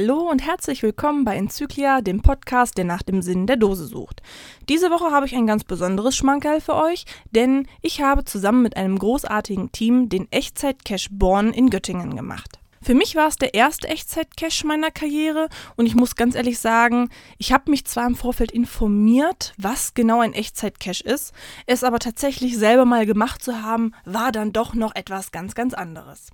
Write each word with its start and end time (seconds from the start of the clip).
Hallo 0.00 0.30
und 0.30 0.46
herzlich 0.46 0.84
willkommen 0.84 1.24
bei 1.24 1.34
Enzyklia, 1.34 2.02
dem 2.02 2.22
Podcast, 2.22 2.78
der 2.78 2.84
nach 2.84 3.02
dem 3.02 3.20
Sinn 3.20 3.48
der 3.48 3.56
Dose 3.56 3.84
sucht. 3.84 4.22
Diese 4.68 4.92
Woche 4.92 5.10
habe 5.10 5.26
ich 5.26 5.34
ein 5.34 5.48
ganz 5.48 5.64
besonderes 5.64 6.14
Schmankerl 6.14 6.60
für 6.60 6.76
euch, 6.76 7.04
denn 7.32 7.66
ich 7.82 8.00
habe 8.00 8.24
zusammen 8.24 8.62
mit 8.62 8.76
einem 8.76 8.96
großartigen 8.96 9.72
Team 9.72 10.08
den 10.08 10.30
Echtzeit-Cache 10.30 11.08
Born 11.10 11.52
in 11.52 11.68
Göttingen 11.68 12.14
gemacht. 12.14 12.60
Für 12.80 12.94
mich 12.94 13.16
war 13.16 13.26
es 13.26 13.38
der 13.38 13.54
erste 13.54 13.88
Echtzeit-Cache 13.88 14.68
meiner 14.68 14.92
Karriere 14.92 15.48
und 15.74 15.86
ich 15.86 15.96
muss 15.96 16.14
ganz 16.14 16.36
ehrlich 16.36 16.60
sagen, 16.60 17.10
ich 17.36 17.52
habe 17.52 17.68
mich 17.68 17.84
zwar 17.84 18.06
im 18.06 18.14
Vorfeld 18.14 18.52
informiert, 18.52 19.52
was 19.58 19.94
genau 19.94 20.20
ein 20.20 20.32
Echtzeit-Cache 20.32 21.02
ist, 21.02 21.32
es 21.66 21.82
aber 21.82 21.98
tatsächlich 21.98 22.56
selber 22.56 22.84
mal 22.84 23.04
gemacht 23.04 23.42
zu 23.42 23.62
haben, 23.62 23.90
war 24.04 24.30
dann 24.30 24.52
doch 24.52 24.74
noch 24.74 24.94
etwas 24.94 25.32
ganz, 25.32 25.56
ganz 25.56 25.74
anderes. 25.74 26.30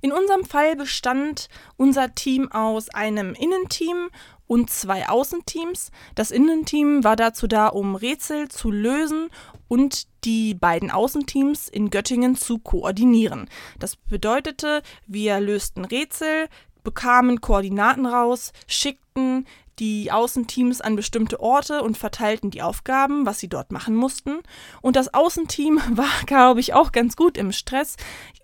In 0.00 0.12
unserem 0.12 0.44
Fall 0.44 0.76
bestand 0.76 1.48
unser 1.76 2.14
Team 2.14 2.50
aus 2.52 2.88
einem 2.90 3.34
Innenteam 3.34 4.08
und 4.46 4.70
zwei 4.70 5.08
Außenteams. 5.08 5.90
Das 6.14 6.30
Innenteam 6.30 7.04
war 7.04 7.16
dazu 7.16 7.46
da, 7.46 7.68
um 7.68 7.96
Rätsel 7.96 8.48
zu 8.48 8.70
lösen 8.70 9.28
und 9.68 10.06
die 10.24 10.54
beiden 10.54 10.90
Außenteams 10.90 11.68
in 11.68 11.90
Göttingen 11.90 12.36
zu 12.36 12.58
koordinieren. 12.58 13.48
Das 13.78 13.96
bedeutete, 13.96 14.82
wir 15.06 15.40
lösten 15.40 15.84
Rätsel, 15.84 16.48
bekamen 16.84 17.40
Koordinaten 17.40 18.06
raus, 18.06 18.52
schickten 18.68 19.46
die 19.78 20.10
Außenteams 20.10 20.80
an 20.80 20.96
bestimmte 20.96 21.40
Orte 21.40 21.82
und 21.82 21.96
verteilten 21.98 22.50
die 22.50 22.62
Aufgaben, 22.62 23.26
was 23.26 23.38
sie 23.38 23.48
dort 23.48 23.72
machen 23.72 23.94
mussten. 23.94 24.38
Und 24.82 24.96
das 24.96 25.12
Außenteam 25.12 25.80
war, 25.92 26.08
glaube 26.26 26.60
ich, 26.60 26.74
auch 26.74 26.92
ganz 26.92 27.16
gut 27.16 27.36
im 27.36 27.52
Stress, 27.52 27.96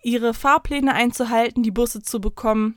ihre 0.03 0.35
Fahrpläne 0.35 0.95
einzuhalten, 0.95 1.63
die 1.63 1.71
Busse 1.71 2.03
zu 2.03 2.21
bekommen 2.21 2.77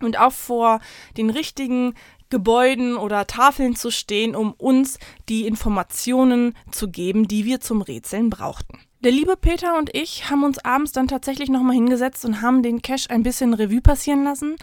und 0.00 0.18
auch 0.18 0.32
vor 0.32 0.80
den 1.16 1.30
richtigen 1.30 1.94
Gebäuden 2.30 2.96
oder 2.96 3.26
Tafeln 3.26 3.76
zu 3.76 3.90
stehen, 3.90 4.34
um 4.34 4.52
uns 4.52 4.98
die 5.28 5.46
Informationen 5.46 6.54
zu 6.70 6.88
geben, 6.90 7.28
die 7.28 7.44
wir 7.44 7.60
zum 7.60 7.82
Rätseln 7.82 8.30
brauchten. 8.30 8.78
Der 9.04 9.12
liebe 9.12 9.36
Peter 9.36 9.76
und 9.78 9.94
ich 9.94 10.30
haben 10.30 10.44
uns 10.44 10.58
abends 10.64 10.92
dann 10.92 11.08
tatsächlich 11.08 11.50
nochmal 11.50 11.74
hingesetzt 11.74 12.24
und 12.24 12.40
haben 12.40 12.62
den 12.62 12.82
Cache 12.82 13.10
ein 13.10 13.22
bisschen 13.22 13.52
Revue 13.52 13.80
passieren 13.80 14.24
lassen 14.24 14.56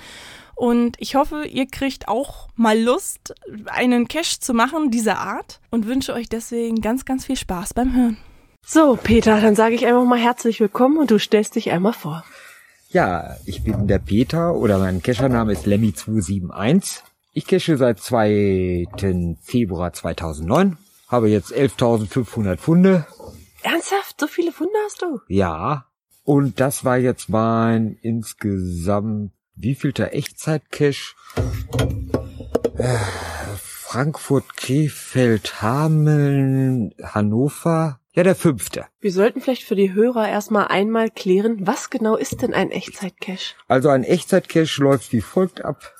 und 0.59 0.97
ich 0.99 1.15
hoffe, 1.15 1.45
ihr 1.45 1.67
kriegt 1.67 2.09
auch 2.09 2.49
mal 2.55 2.77
Lust, 2.77 3.33
einen 3.67 4.09
Cache 4.09 4.41
zu 4.41 4.53
machen 4.53 4.91
dieser 4.91 5.19
Art 5.19 5.61
und 5.71 5.87
wünsche 5.87 6.13
euch 6.13 6.27
deswegen 6.27 6.81
ganz, 6.81 7.05
ganz 7.05 7.25
viel 7.25 7.37
Spaß 7.37 7.73
beim 7.73 7.95
Hören. 7.95 8.17
So, 8.65 8.99
Peter, 9.01 9.39
dann 9.39 9.55
sage 9.55 9.75
ich 9.75 9.85
einfach 9.85 10.03
mal 10.03 10.19
herzlich 10.19 10.59
willkommen 10.59 10.97
und 10.97 11.11
du 11.11 11.17
stellst 11.17 11.55
dich 11.55 11.71
einmal 11.71 11.93
vor. 11.93 12.25
Ja, 12.89 13.37
ich 13.45 13.63
bin 13.63 13.87
der 13.87 13.99
Peter 13.99 14.53
oder 14.53 14.79
mein 14.79 15.01
Cachername 15.01 15.53
ist 15.53 15.65
Lemmy271. 15.65 17.03
Ich 17.31 17.47
cache 17.47 17.77
seit 17.77 17.99
2. 17.99 18.87
Februar 19.41 19.93
2009, 19.93 20.77
habe 21.07 21.29
jetzt 21.29 21.53
11.500 21.53 22.57
Funde. 22.57 23.07
Ernsthaft? 23.61 24.19
So 24.19 24.27
viele 24.27 24.51
Funde 24.51 24.73
hast 24.83 25.01
du? 25.03 25.21
Ja, 25.29 25.85
und 26.25 26.59
das 26.59 26.83
war 26.83 26.97
jetzt 26.97 27.29
mein 27.29 27.97
insgesamt 28.01 29.31
wievielter 29.59 30.13
Echtzeit-Cache? 30.13 31.15
Äh, 32.77 32.97
Frankfurt, 33.57 34.55
Krefeld, 34.55 35.61
Hameln, 35.61 36.93
Hannover. 37.03 37.99
Ja, 38.13 38.23
der 38.23 38.35
fünfte. 38.35 38.85
Wir 39.01 39.11
sollten 39.11 39.41
vielleicht 39.41 39.63
für 39.63 39.75
die 39.75 39.93
Hörer 39.93 40.27
erstmal 40.27 40.67
einmal 40.67 41.09
klären, 41.09 41.67
was 41.67 41.89
genau 41.89 42.15
ist 42.15 42.41
denn 42.41 42.53
ein 42.53 42.71
Echtzeit-Cache? 42.71 43.55
Also 43.67 43.89
ein 43.89 44.03
Echtzeit-Cache 44.03 44.81
läuft 44.81 45.13
wie 45.13 45.21
folgt 45.21 45.63
ab. 45.63 45.93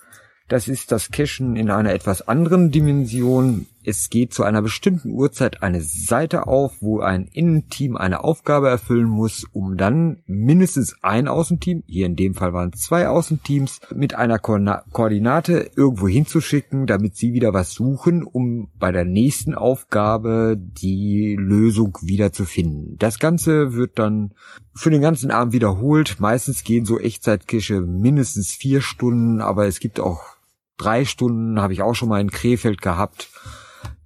Das 0.47 0.67
ist 0.67 0.91
das 0.91 1.11
Cachen 1.11 1.55
in 1.55 1.69
einer 1.69 1.93
etwas 1.93 2.27
anderen 2.27 2.71
Dimension. 2.71 3.67
Es 3.83 4.09
geht 4.09 4.33
zu 4.33 4.43
einer 4.43 4.61
bestimmten 4.61 5.11
Uhrzeit 5.11 5.63
eine 5.63 5.81
Seite 5.81 6.47
auf, 6.47 6.81
wo 6.81 6.99
ein 6.99 7.27
Innenteam 7.31 7.95
eine 7.95 8.23
Aufgabe 8.23 8.69
erfüllen 8.69 9.07
muss, 9.07 9.45
um 9.53 9.77
dann 9.77 10.21
mindestens 10.27 10.95
ein 11.01 11.27
Außenteam, 11.27 11.83
hier 11.87 12.05
in 12.05 12.15
dem 12.15 12.35
Fall 12.35 12.53
waren 12.53 12.71
es 12.73 12.81
zwei 12.81 13.07
Außenteams, 13.07 13.79
mit 13.95 14.15
einer 14.15 14.37
Ko 14.37 14.59
Koordinate 14.91 15.71
irgendwo 15.75 16.07
hinzuschicken, 16.07 16.87
damit 16.87 17.15
sie 17.15 17.33
wieder 17.33 17.53
was 17.53 17.71
suchen, 17.71 18.23
um 18.23 18.69
bei 18.77 18.91
der 18.91 19.05
nächsten 19.05 19.55
Aufgabe 19.55 20.57
die 20.59 21.37
Lösung 21.39 21.97
wieder 22.01 22.33
zu 22.33 22.45
finden. 22.45 22.97
Das 22.99 23.19
Ganze 23.19 23.73
wird 23.73 23.97
dann 23.97 24.33
für 24.73 24.89
den 24.89 25.01
ganzen 25.01 25.31
Abend 25.31 25.53
wiederholt. 25.53 26.17
Meistens 26.19 26.63
gehen 26.63 26.85
so 26.85 26.99
Echtzeitkische 26.99 27.81
mindestens 27.81 28.51
vier 28.51 28.81
Stunden, 28.81 29.41
aber 29.41 29.67
es 29.67 29.79
gibt 29.79 29.99
auch 29.99 30.39
drei 30.79 31.05
Stunden 31.05 31.61
habe 31.61 31.73
ich 31.73 31.83
auch 31.83 31.93
schon 31.93 32.09
mal 32.09 32.21
in 32.21 32.31
Krefeld 32.31 32.81
gehabt. 32.81 33.29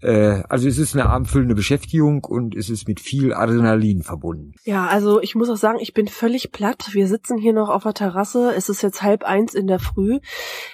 Äh, 0.02 0.44
also 0.50 0.68
es 0.68 0.78
ist 0.78 0.94
eine 0.94 1.10
abendfüllende 1.10 1.56
Beschäftigung 1.56 2.24
und 2.24 2.56
es 2.56 2.70
ist 2.70 2.88
mit 2.88 3.00
viel 3.00 3.34
Adrenalin 3.34 4.04
verbunden. 4.04 4.54
Ja, 4.64 4.86
also 4.86 5.22
ich 5.22 5.36
muss 5.36 5.50
auch 5.50 5.58
sagen, 5.58 5.80
ich 5.80 5.94
bin 5.94 6.08
völlig 6.08 6.52
platt. 6.52 6.90
Wir 6.92 7.08
sitzen 7.08 7.38
hier 7.38 7.54
noch 7.54 7.70
auf 7.70 7.84
der 7.84 7.94
Terrasse. 7.94 8.54
Es 8.56 8.70
ist 8.70 8.82
jetzt 8.82 9.02
halb 9.02 9.24
eins 9.24 9.54
in 9.54 9.68
der 9.68 9.80
Früh. 9.80 10.20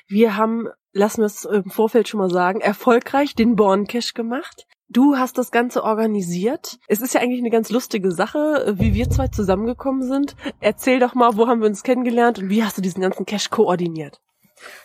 Wir 0.08 0.36
haben, 0.36 0.68
lassen 0.94 1.22
wir 1.22 1.28
es 1.28 1.46
im 1.46 1.70
Vorfeld 1.70 2.08
schon 2.08 2.20
mal 2.20 2.32
sagen, 2.32 2.62
erfolgreich 2.62 3.36
den 3.36 3.56
Born 3.56 3.86
Cash 3.86 4.14
gemacht. 4.14 4.66
Du 4.92 5.18
hast 5.18 5.38
das 5.38 5.52
Ganze 5.52 5.84
organisiert. 5.84 6.80
Es 6.88 7.02
ist 7.02 7.14
ja 7.14 7.22
eigentlich 7.22 7.42
eine 7.42 7.52
ganz 7.52 7.70
lustige 7.70 8.12
Sache, 8.12 8.74
wie 8.76 8.96
wir 8.96 9.08
zwei 9.12 9.28
zusammengekommen 9.28 10.02
sind. 10.02 10.36
Erzähl 10.60 11.00
doch 11.00 11.14
mal, 11.14 11.38
wo 11.38 11.48
haben 11.48 11.62
wir 11.62 11.68
uns 11.68 11.84
kennengelernt 11.84 12.40
und 12.40 12.50
wie 12.50 12.64
hast 12.64 12.80
du 12.80 12.81
diesen 12.81 13.02
ganzen 13.02 13.28
Cash 13.28 13.52
koordiniert? 13.52 14.20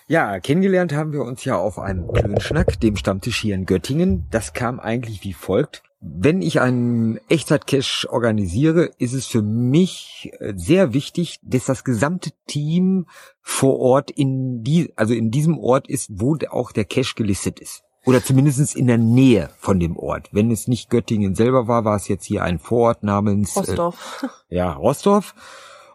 Ja, 0.07 0.39
kennengelernt 0.41 0.93
haben 0.93 1.13
wir 1.13 1.23
uns 1.23 1.45
ja 1.45 1.57
auf 1.57 1.79
einem 1.79 2.13
Klönschnack, 2.13 2.79
dem 2.81 2.97
Stammtisch 2.97 3.41
hier 3.41 3.55
in 3.55 3.67
Göttingen. 3.67 4.27
Das 4.31 4.53
kam 4.53 4.81
eigentlich 4.81 5.25
wie 5.25 5.33
folgt. 5.33 5.83
Wenn 6.07 6.43
ich 6.43 6.61
einen 6.61 7.19
Echtzeit-Cache 7.31 8.11
organisiere, 8.11 8.91
ist 8.99 9.15
es 9.15 9.27
für 9.27 9.41
mich 9.41 10.31
äh, 10.39 10.53
sehr 10.55 10.93
wichtig, 10.93 11.41
dass 11.43 11.65
das 11.65 11.83
gesamte 11.83 12.31
Team 12.47 13.07
vor 13.41 13.79
Ort 13.79 14.11
in 14.11 14.63
die, 14.63 14.93
also 14.97 15.15
in 15.15 15.31
diesem 15.31 15.59
Ort 15.59 15.89
ist, 15.89 16.11
wo 16.13 16.37
auch 16.51 16.73
der 16.73 16.85
Cache 16.85 17.15
gelistet 17.17 17.59
ist. 17.59 17.85
Oder 18.05 18.23
zumindest 18.23 18.77
in 18.77 18.87
der 18.87 18.99
Nähe 18.99 19.49
von 19.57 19.81
dem 19.81 19.97
Ort. 19.97 20.29
Wenn 20.33 20.51
es 20.51 20.69
nicht 20.69 20.91
Göttingen 20.91 21.35
selber 21.35 21.69
war, 21.69 21.87
war 21.87 21.97
es 21.97 22.07
jetzt 22.09 22.27
hier 22.27 22.43
ein 22.43 22.59
Vorort 22.59 23.03
namens 23.03 23.57
Rostorf. 23.57 24.27
Äh, 24.51 24.57
ja, 24.57 24.73
Rostorf. 24.75 25.35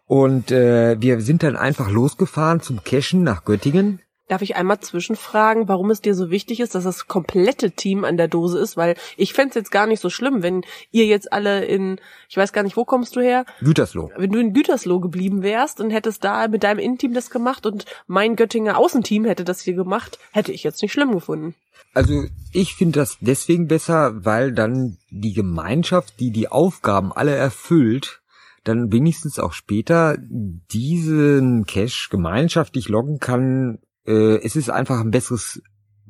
Und 0.10 0.50
äh, 0.50 1.00
wir 1.00 1.22
sind 1.22 1.44
dann 1.44 1.56
einfach 1.56 1.92
losgefahren 1.92 2.62
zum 2.62 2.84
Cashen 2.84 3.22
nach 3.22 3.46
Göttingen. 3.46 4.00
Darf 4.28 4.42
ich 4.42 4.56
einmal 4.56 4.80
zwischenfragen, 4.80 5.68
warum 5.68 5.92
es 5.92 6.02
dir 6.02 6.16
so 6.16 6.32
wichtig 6.32 6.62
ist, 6.62 6.74
dass 6.74 6.84
das 6.84 7.08
komplette 7.08 7.70
Team 7.70 8.04
an 8.04 8.18
der 8.18 8.28
Dose 8.28 8.58
ist? 8.58 8.76
Weil 8.76 8.96
ich 9.18 9.34
fände 9.34 9.60
jetzt 9.60 9.70
gar 9.70 9.86
nicht 9.86 10.00
so 10.00 10.10
schlimm, 10.10 10.42
wenn 10.42 10.66
ihr 10.90 11.06
jetzt 11.06 11.32
alle 11.32 11.64
in, 11.64 12.00
ich 12.28 12.36
weiß 12.36 12.54
gar 12.54 12.64
nicht, 12.64 12.76
wo 12.76 12.86
kommst 12.86 13.16
du 13.18 13.22
her? 13.22 13.46
Gütersloh. 13.62 14.10
Wenn 14.18 14.32
du 14.32 14.40
in 14.40 14.54
Gütersloh 14.54 15.00
geblieben 15.00 15.44
wärst 15.44 15.80
und 15.80 15.92
hättest 15.92 16.24
da 16.24 16.48
mit 16.48 16.64
deinem 16.64 16.80
Innenteam 16.80 17.14
das 17.14 17.30
gemacht 17.30 17.68
und 17.68 17.86
mein 18.08 18.36
Göttinger 18.36 18.80
Außenteam 18.80 19.26
hätte 19.26 19.44
das 19.44 19.62
hier 19.62 19.76
gemacht, 19.76 20.18
hätte 20.32 20.52
ich 20.52 20.64
jetzt 20.64 20.82
nicht 20.82 20.92
schlimm 20.92 21.12
gefunden. 21.12 21.54
Also 21.94 22.24
ich 22.52 22.74
finde 22.74 23.00
das 23.00 23.18
deswegen 23.22 23.68
besser, 23.68 24.26
weil 24.26 24.54
dann 24.54 24.98
die 25.12 25.34
Gemeinschaft, 25.34 26.20
die 26.20 26.32
die 26.32 26.48
Aufgaben 26.48 27.14
alle 27.14 27.36
erfüllt, 27.36 28.19
dann 28.64 28.92
wenigstens 28.92 29.40
auch 29.40 29.54
später 29.54 30.18
diesen 30.20 31.66
Cache 31.66 32.10
gemeinschaftlich 32.10 32.90
loggen 32.90 33.20
kann. 33.20 33.80
Äh, 34.06 34.38
es 34.44 34.56
ist 34.56 34.70
einfach 34.70 35.00
ein 35.00 35.12
besseres 35.12 35.62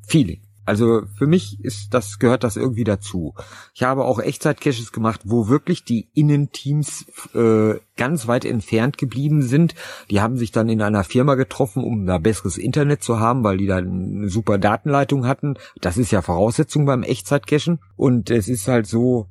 Feeling. 0.08 0.42
Also 0.70 1.02
für 1.18 1.26
mich 1.26 1.64
ist 1.64 1.96
das 1.96 2.20
gehört 2.20 2.44
das 2.44 2.56
irgendwie 2.56 2.84
dazu. 2.84 3.34
Ich 3.74 3.82
habe 3.82 4.06
auch 4.06 4.20
Echtzeit-Caches 4.20 4.92
gemacht, 4.92 5.22
wo 5.24 5.48
wirklich 5.48 5.84
die 5.84 6.10
Innenteams 6.14 7.08
äh, 7.34 7.80
ganz 7.98 8.28
weit 8.28 8.46
entfernt 8.46 9.00
geblieben 9.00 9.42
sind. 9.42 9.74
Die 10.12 10.22
haben 10.22 10.38
sich 10.38 10.52
dann 10.52 10.70
in 10.70 10.84
einer 10.84 11.04
Firma 11.04 11.34
getroffen, 11.34 11.84
um 11.84 12.06
da 12.06 12.20
besseres 12.20 12.60
Internet 12.60 13.02
zu 13.02 13.20
haben, 13.20 13.44
weil 13.44 13.58
die 13.58 13.66
da 13.66 13.78
eine 13.78 14.30
super 14.30 14.60
Datenleitung 14.60 15.26
hatten. 15.26 15.56
Das 15.82 15.98
ist 15.98 16.12
ja 16.12 16.22
Voraussetzung 16.22 16.86
beim 16.86 17.02
Echtzeit-Cachen. 17.02 17.80
Und 17.96 18.30
es 18.30 18.48
ist 18.48 18.68
halt 18.68 18.86
so, 18.86 19.26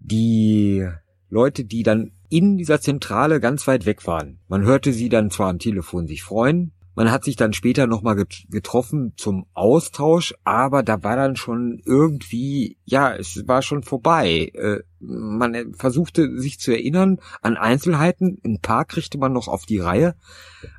die 0.00 0.88
Leute, 1.28 1.64
die 1.64 1.84
dann 1.84 2.10
in 2.28 2.56
dieser 2.56 2.80
Zentrale 2.80 3.40
ganz 3.40 3.66
weit 3.66 3.86
weg 3.86 4.06
waren. 4.06 4.40
Man 4.48 4.62
hörte 4.62 4.92
sie 4.92 5.08
dann 5.08 5.30
zwar 5.30 5.48
am 5.48 5.58
Telefon 5.58 6.06
sich 6.06 6.22
freuen, 6.22 6.72
man 6.98 7.12
hat 7.12 7.22
sich 7.22 7.36
dann 7.36 7.52
später 7.52 7.86
nochmal 7.86 8.24
getroffen 8.50 9.12
zum 9.16 9.46
Austausch, 9.54 10.34
aber 10.42 10.82
da 10.82 11.00
war 11.04 11.14
dann 11.14 11.36
schon 11.36 11.80
irgendwie, 11.84 12.76
ja, 12.84 13.14
es 13.14 13.46
war 13.46 13.62
schon 13.62 13.84
vorbei. 13.84 14.50
Äh, 14.52 14.80
man 14.98 15.74
versuchte 15.74 16.40
sich 16.40 16.58
zu 16.58 16.72
erinnern 16.72 17.20
an 17.40 17.56
Einzelheiten, 17.56 18.40
ein 18.44 18.60
paar 18.60 18.84
kriegte 18.84 19.16
man 19.16 19.32
noch 19.32 19.46
auf 19.46 19.64
die 19.64 19.78
Reihe, 19.78 20.16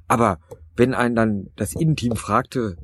aber 0.09 0.39
wenn 0.75 0.93
einen 0.93 1.15
dann 1.15 1.51
das 1.55 1.73
Innenteam 1.73 2.17
fragte, 2.17 2.75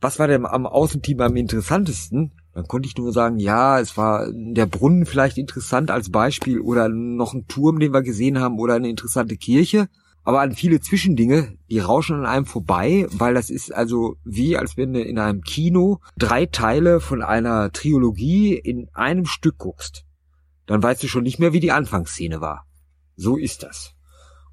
was 0.00 0.20
war 0.20 0.28
denn 0.28 0.46
am 0.46 0.64
Außenteam 0.64 1.20
am 1.20 1.34
interessantesten, 1.34 2.30
dann 2.54 2.68
konnte 2.68 2.86
ich 2.86 2.96
nur 2.96 3.12
sagen, 3.12 3.38
ja, 3.38 3.80
es 3.80 3.96
war 3.96 4.28
der 4.32 4.66
Brunnen 4.66 5.06
vielleicht 5.06 5.38
interessant 5.38 5.90
als 5.90 6.10
Beispiel 6.10 6.60
oder 6.60 6.88
noch 6.88 7.34
ein 7.34 7.48
Turm, 7.48 7.80
den 7.80 7.92
wir 7.92 8.02
gesehen 8.02 8.38
haben 8.38 8.58
oder 8.60 8.74
eine 8.74 8.88
interessante 8.88 9.36
Kirche. 9.36 9.88
aber 10.26 10.40
an 10.40 10.52
viele 10.52 10.80
Zwischendinge, 10.80 11.58
die 11.68 11.80
rauschen 11.80 12.16
an 12.16 12.24
einem 12.24 12.46
vorbei, 12.46 13.06
weil 13.10 13.34
das 13.34 13.50
ist 13.50 13.74
also 13.74 14.16
wie, 14.24 14.56
als 14.56 14.78
wenn 14.78 14.94
du 14.94 15.02
in 15.02 15.18
einem 15.18 15.42
Kino 15.42 16.00
drei 16.16 16.46
Teile 16.46 17.00
von 17.00 17.22
einer 17.22 17.72
Trilogie 17.72 18.54
in 18.54 18.88
einem 18.94 19.26
Stück 19.26 19.58
guckst. 19.58 20.06
Dann 20.64 20.82
weißt 20.82 21.02
du 21.02 21.08
schon 21.08 21.24
nicht 21.24 21.40
mehr, 21.40 21.52
wie 21.52 21.60
die 21.60 21.72
Anfangsszene 21.72 22.40
war. 22.40 22.64
So 23.16 23.36
ist 23.36 23.64
das. 23.64 23.92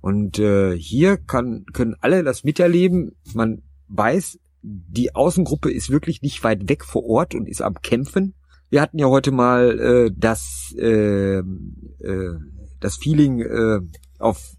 Und 0.01 0.39
äh, 0.39 0.75
hier 0.75 1.15
kann, 1.17 1.65
können 1.71 1.95
alle 2.01 2.23
das 2.23 2.43
miterleben. 2.43 3.15
Man 3.33 3.61
weiß, 3.87 4.39
die 4.61 5.15
Außengruppe 5.15 5.71
ist 5.71 5.89
wirklich 5.89 6.21
nicht 6.21 6.43
weit 6.43 6.69
weg 6.69 6.85
vor 6.85 7.05
Ort 7.05 7.35
und 7.35 7.47
ist 7.47 7.61
am 7.61 7.81
Kämpfen. 7.81 8.35
Wir 8.69 8.81
hatten 8.81 8.99
ja 8.99 9.07
heute 9.07 9.31
mal 9.31 9.79
äh, 9.79 10.11
das, 10.15 10.73
äh, 10.77 11.39
äh, 11.39 12.39
das 12.79 12.97
Feeling 12.97 13.41
äh, 13.41 13.79
auf 14.19 14.55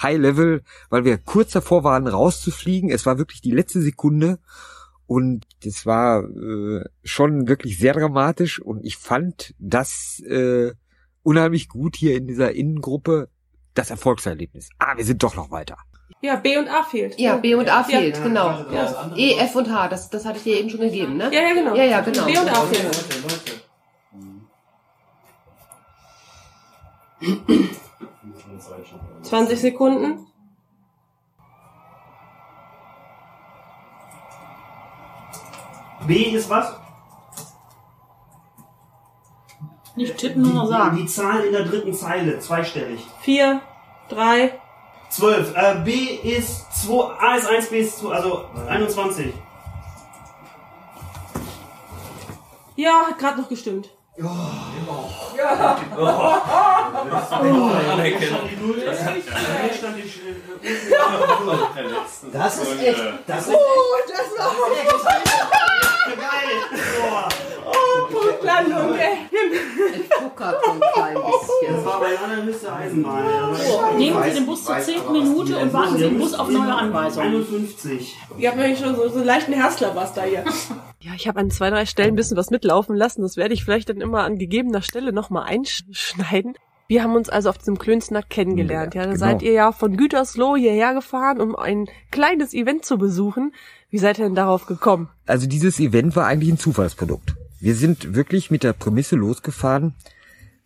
High 0.00 0.18
Level, 0.18 0.62
weil 0.90 1.04
wir 1.04 1.18
kurz 1.18 1.52
davor 1.52 1.82
waren, 1.82 2.06
rauszufliegen. 2.06 2.90
Es 2.90 3.06
war 3.06 3.18
wirklich 3.18 3.40
die 3.40 3.50
letzte 3.50 3.80
Sekunde 3.80 4.38
und 5.06 5.46
das 5.64 5.86
war 5.86 6.22
äh, 6.24 6.84
schon 7.02 7.48
wirklich 7.48 7.78
sehr 7.78 7.94
dramatisch 7.94 8.60
und 8.60 8.84
ich 8.84 8.96
fand 8.96 9.54
das 9.58 10.20
äh, 10.20 10.72
unheimlich 11.22 11.68
gut 11.68 11.96
hier 11.96 12.16
in 12.16 12.26
dieser 12.26 12.52
Innengruppe, 12.52 13.30
das 13.74 13.90
Erfolgserlebnis. 13.90 14.68
Ah, 14.78 14.96
wir 14.96 15.04
sind 15.04 15.22
doch 15.22 15.34
noch 15.34 15.50
weiter. 15.50 15.78
Ja, 16.20 16.36
B 16.36 16.56
und 16.58 16.68
A 16.68 16.82
fehlt. 16.82 17.18
Ja, 17.18 17.36
B 17.36 17.54
und 17.54 17.68
A 17.68 17.78
Ja. 17.80 17.84
fehlt, 17.84 18.22
genau. 18.22 18.64
Ja. 18.72 19.12
E, 19.14 19.36
F 19.38 19.54
und 19.54 19.70
H, 19.72 19.88
das, 19.88 20.10
das 20.10 20.24
hatte 20.24 20.38
ich 20.38 20.44
dir 20.44 20.58
eben 20.58 20.70
schon 20.70 20.80
gegeben, 20.80 21.16
ne? 21.16 21.30
Ja, 21.32 21.42
ja, 21.42 21.54
genau. 21.54 21.74
Ja, 21.74 21.84
ja, 21.84 22.00
genau. 22.00 22.24
B 22.24 22.36
und 22.38 22.48
A 22.48 22.62
fehlen. 22.62 22.86
Leute, 22.86 23.20
Leute. 23.22 23.58
20 29.22 29.60
Sekunden. 29.60 30.26
B 36.06 36.14
ist 36.30 36.48
was? 36.48 36.74
Nicht 39.94 40.16
tippen, 40.16 40.42
nur 40.42 40.54
noch 40.54 40.68
sagen. 40.68 40.96
die 40.96 41.06
Zahl 41.06 41.40
in 41.44 41.52
der 41.52 41.64
dritten 41.64 41.92
Zeile, 41.92 42.38
zweistellig. 42.38 43.04
4, 43.20 43.60
3. 44.08 44.52
12. 45.18 45.52
Äh, 45.56 45.74
B 45.84 45.90
ist 46.22 46.66
2, 46.86 47.04
A 47.18 47.34
ist 47.36 47.46
1, 47.48 47.66
B 47.70 47.80
ist 47.80 47.98
2, 47.98 48.14
also 48.14 48.44
21. 48.68 49.32
Ja, 52.76 53.06
hat 53.08 53.18
gerade 53.18 53.40
noch 53.40 53.48
gestimmt. 53.48 53.90
Stand 59.78 59.96
die 59.96 60.02
Sch- 60.02 60.28
äh, 60.62 60.70
Das 62.32 62.58
ist 62.58 62.80
echt. 62.82 63.02
Das 63.26 63.46
ist 63.46 63.56
Geil! 66.16 67.28
Boah. 68.42 68.52
Punktlandung, 68.56 68.98
ey. 68.98 69.18
Ich 70.00 70.10
gucker 70.10 70.58
ein 70.70 70.80
klein 70.94 71.14
bisschen. 71.24 71.76
Das 71.76 71.84
war 71.84 72.00
bei 72.00 72.18
anderen 72.18 72.44
müsste 72.46 72.72
Eisenbahn. 72.72 73.24
ja. 73.24 73.96
Nehmen 73.96 74.22
Sie 74.24 74.30
den 74.34 74.46
Bus 74.46 74.64
zur 74.64 74.78
zehnten 74.80 75.12
Minute 75.12 75.58
und 75.58 75.72
warten 75.72 75.96
Sie 75.96 76.04
den 76.04 76.18
Bus 76.18 76.34
auf 76.34 76.48
neue 76.48 76.74
Anweisungen. 76.74 77.28
51. 77.28 78.16
Ihr 78.38 78.48
habt 78.48 78.58
nämlich 78.58 78.78
schon 78.78 78.94
so, 78.96 79.08
so 79.08 79.16
einen 79.16 79.24
leichten 79.26 79.52
Herzklabaster 79.52 80.22
hier. 80.22 80.44
Ja, 81.00 81.12
ich 81.14 81.28
habe 81.28 81.38
an 81.38 81.48
zwei, 81.48 81.70
drei 81.70 81.86
Stellen 81.86 82.14
ein 82.14 82.16
bisschen 82.16 82.36
was 82.36 82.50
mitlaufen 82.50 82.96
lassen. 82.96 83.22
Das 83.22 83.36
werde 83.36 83.54
ich 83.54 83.64
vielleicht 83.64 83.88
dann 83.88 84.00
immer 84.00 84.24
an 84.24 84.36
gegebener 84.36 84.82
Stelle 84.82 85.12
nochmal 85.12 85.44
einschneiden. 85.44 86.54
Wir 86.88 87.04
haben 87.04 87.14
uns 87.14 87.28
also 87.28 87.50
auf 87.50 87.56
diesem 87.58 87.78
Klönsnack 87.78 88.28
kennengelernt. 88.28 88.96
Ja, 88.96 89.02
da 89.02 89.06
genau. 89.12 89.18
seid 89.20 89.42
ihr 89.42 89.52
ja 89.52 89.70
von 89.70 89.96
Gütersloh 89.96 90.56
hierher 90.56 90.94
gefahren, 90.94 91.40
um 91.40 91.54
ein 91.54 91.86
kleines 92.10 92.52
Event 92.52 92.84
zu 92.84 92.98
besuchen. 92.98 93.54
Wie 93.90 93.98
seid 93.98 94.18
ihr 94.18 94.24
denn 94.24 94.34
darauf 94.34 94.66
gekommen? 94.66 95.08
Also 95.24 95.46
dieses 95.46 95.78
Event 95.78 96.16
war 96.16 96.26
eigentlich 96.26 96.50
ein 96.50 96.58
Zufallsprodukt. 96.58 97.34
Wir 97.60 97.74
sind 97.74 98.14
wirklich 98.14 98.50
mit 98.50 98.62
der 98.62 98.72
Prämisse 98.72 99.16
losgefahren, 99.16 99.94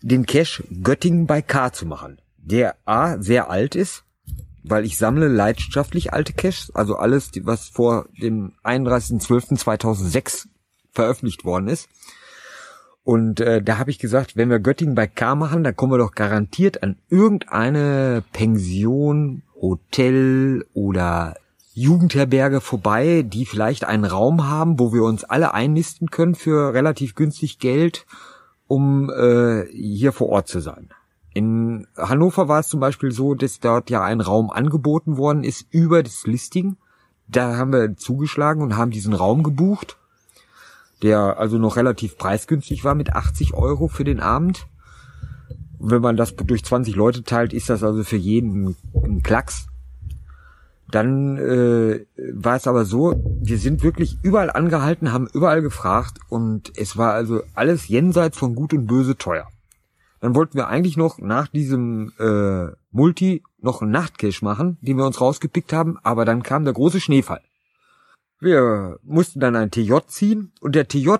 den 0.02 0.26
Cache 0.26 0.64
Göttingen 0.82 1.26
bei 1.26 1.40
K 1.40 1.72
zu 1.72 1.86
machen. 1.86 2.20
Der 2.36 2.76
A 2.84 3.18
sehr 3.18 3.50
alt 3.50 3.74
ist, 3.74 4.04
weil 4.62 4.84
ich 4.84 4.98
sammle 4.98 5.28
leidenschaftlich 5.28 6.12
alte 6.12 6.32
Caches, 6.32 6.70
also 6.74 6.96
alles, 6.96 7.30
was 7.42 7.68
vor 7.68 8.08
dem 8.20 8.52
31.12.2006 8.64 10.48
veröffentlicht 10.92 11.44
worden 11.44 11.68
ist. 11.68 11.88
Und 13.04 13.40
äh, 13.40 13.62
da 13.62 13.78
habe 13.78 13.90
ich 13.90 13.98
gesagt, 13.98 14.36
wenn 14.36 14.50
wir 14.50 14.60
Göttingen 14.60 14.94
bei 14.94 15.06
K 15.06 15.34
machen, 15.34 15.64
dann 15.64 15.74
kommen 15.74 15.92
wir 15.92 15.98
doch 15.98 16.14
garantiert 16.14 16.82
an 16.82 16.98
irgendeine 17.08 18.22
Pension, 18.32 19.42
Hotel 19.60 20.64
oder 20.72 21.36
Jugendherberge 21.74 22.60
vorbei, 22.60 23.22
die 23.22 23.46
vielleicht 23.46 23.84
einen 23.84 24.04
Raum 24.04 24.46
haben, 24.46 24.78
wo 24.78 24.92
wir 24.92 25.04
uns 25.04 25.24
alle 25.24 25.54
einnisten 25.54 26.10
können 26.10 26.34
für 26.34 26.74
relativ 26.74 27.14
günstig 27.14 27.58
Geld, 27.58 28.06
um 28.66 29.10
äh, 29.10 29.64
hier 29.72 30.12
vor 30.12 30.28
Ort 30.28 30.48
zu 30.48 30.60
sein. 30.60 30.90
In 31.34 31.86
Hannover 31.96 32.48
war 32.48 32.60
es 32.60 32.68
zum 32.68 32.80
Beispiel 32.80 33.10
so, 33.10 33.34
dass 33.34 33.58
dort 33.58 33.88
ja 33.88 34.02
ein 34.02 34.20
Raum 34.20 34.50
angeboten 34.50 35.16
worden 35.16 35.44
ist 35.44 35.66
über 35.70 36.02
das 36.02 36.26
Listing. 36.26 36.76
Da 37.26 37.56
haben 37.56 37.72
wir 37.72 37.96
zugeschlagen 37.96 38.62
und 38.62 38.76
haben 38.76 38.90
diesen 38.90 39.14
Raum 39.14 39.42
gebucht, 39.42 39.96
der 41.00 41.38
also 41.38 41.56
noch 41.56 41.76
relativ 41.76 42.18
preisgünstig 42.18 42.84
war 42.84 42.94
mit 42.94 43.14
80 43.14 43.54
Euro 43.54 43.88
für 43.88 44.04
den 44.04 44.20
Abend. 44.20 44.66
Wenn 45.78 46.02
man 46.02 46.16
das 46.16 46.36
durch 46.36 46.64
20 46.64 46.94
Leute 46.94 47.24
teilt, 47.24 47.54
ist 47.54 47.70
das 47.70 47.82
also 47.82 48.04
für 48.04 48.16
jeden 48.16 48.76
ein 48.94 49.22
Klacks. 49.22 49.66
Dann 50.92 51.38
äh, 51.38 52.04
war 52.34 52.56
es 52.56 52.66
aber 52.66 52.84
so, 52.84 53.14
wir 53.40 53.56
sind 53.56 53.82
wirklich 53.82 54.18
überall 54.22 54.50
angehalten, 54.50 55.10
haben 55.10 55.26
überall 55.32 55.62
gefragt 55.62 56.18
und 56.28 56.70
es 56.76 56.98
war 56.98 57.14
also 57.14 57.42
alles 57.54 57.88
jenseits 57.88 58.36
von 58.36 58.54
Gut 58.54 58.74
und 58.74 58.86
Böse 58.86 59.16
teuer. 59.16 59.48
Dann 60.20 60.34
wollten 60.34 60.54
wir 60.54 60.68
eigentlich 60.68 60.98
noch 60.98 61.18
nach 61.18 61.48
diesem 61.48 62.12
äh, 62.18 62.76
Multi 62.90 63.42
noch 63.58 63.80
einen 63.80 63.90
Nachtcache 63.90 64.44
machen, 64.44 64.76
den 64.82 64.98
wir 64.98 65.06
uns 65.06 65.18
rausgepickt 65.18 65.72
haben, 65.72 65.98
aber 66.02 66.26
dann 66.26 66.42
kam 66.42 66.64
der 66.64 66.74
große 66.74 67.00
Schneefall. 67.00 67.40
Wir 68.38 68.98
mussten 69.02 69.40
dann 69.40 69.56
ein 69.56 69.70
TJ 69.70 69.94
ziehen 70.08 70.52
und 70.60 70.74
der 70.74 70.88
TJ 70.88 71.14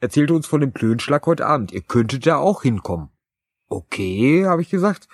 erzählte 0.00 0.34
uns 0.34 0.46
von 0.46 0.60
dem 0.60 0.72
Klönschlag 0.72 1.26
heute 1.26 1.44
Abend. 1.44 1.72
Ihr 1.72 1.82
könntet 1.82 2.24
da 2.24 2.36
auch 2.36 2.62
hinkommen. 2.62 3.08
Okay, 3.68 4.46
habe 4.46 4.62
ich 4.62 4.70
gesagt. 4.70 5.08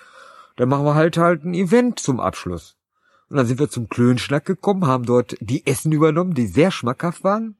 Dann 0.57 0.69
machen 0.69 0.85
wir 0.85 0.93
halt 0.93 1.17
halt 1.17 1.43
ein 1.43 1.55
Event 1.55 1.99
zum 1.99 2.19
Abschluss. 2.19 2.77
Und 3.29 3.37
dann 3.37 3.47
sind 3.47 3.59
wir 3.59 3.69
zum 3.69 3.89
Klönschnack 3.89 4.45
gekommen, 4.45 4.85
haben 4.85 5.05
dort 5.05 5.35
die 5.39 5.65
Essen 5.65 5.91
übernommen, 5.91 6.33
die 6.33 6.47
sehr 6.47 6.71
schmackhaft 6.71 7.23
waren. 7.23 7.57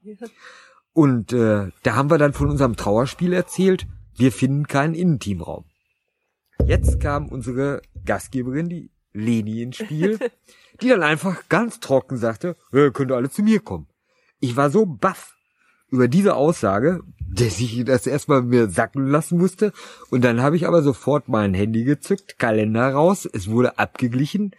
Und 0.92 1.32
äh, 1.32 1.70
da 1.82 1.94
haben 1.94 2.10
wir 2.10 2.18
dann 2.18 2.32
von 2.32 2.48
unserem 2.48 2.76
Trauerspiel 2.76 3.32
erzählt, 3.32 3.86
wir 4.16 4.32
finden 4.32 4.66
keinen 4.66 4.94
Innenteamraum. 4.94 5.64
Jetzt 6.64 7.00
kam 7.00 7.28
unsere 7.28 7.82
Gastgeberin, 8.04 8.68
die 8.68 8.90
Leni, 9.12 9.62
ins 9.62 9.76
Spiel, 9.76 10.18
die 10.80 10.88
dann 10.88 11.02
einfach 11.02 11.48
ganz 11.48 11.80
trocken 11.80 12.16
sagte, 12.16 12.56
ja, 12.72 12.90
könnt 12.90 13.10
ihr 13.10 13.16
alle 13.16 13.30
zu 13.30 13.42
mir 13.42 13.60
kommen. 13.60 13.88
Ich 14.40 14.56
war 14.56 14.70
so 14.70 14.86
baff 14.86 15.36
über 15.88 16.08
diese 16.08 16.34
Aussage, 16.34 17.00
dass 17.18 17.60
ich 17.60 17.84
das 17.84 18.06
erstmal 18.06 18.42
mir 18.42 18.68
sacken 18.68 19.06
lassen 19.06 19.38
musste. 19.38 19.72
Und 20.10 20.24
dann 20.24 20.42
habe 20.42 20.56
ich 20.56 20.66
aber 20.66 20.82
sofort 20.82 21.28
mein 21.28 21.54
Handy 21.54 21.84
gezückt, 21.84 22.38
Kalender 22.38 22.90
raus, 22.90 23.28
es 23.30 23.48
wurde 23.48 23.78
abgeglichen. 23.78 24.52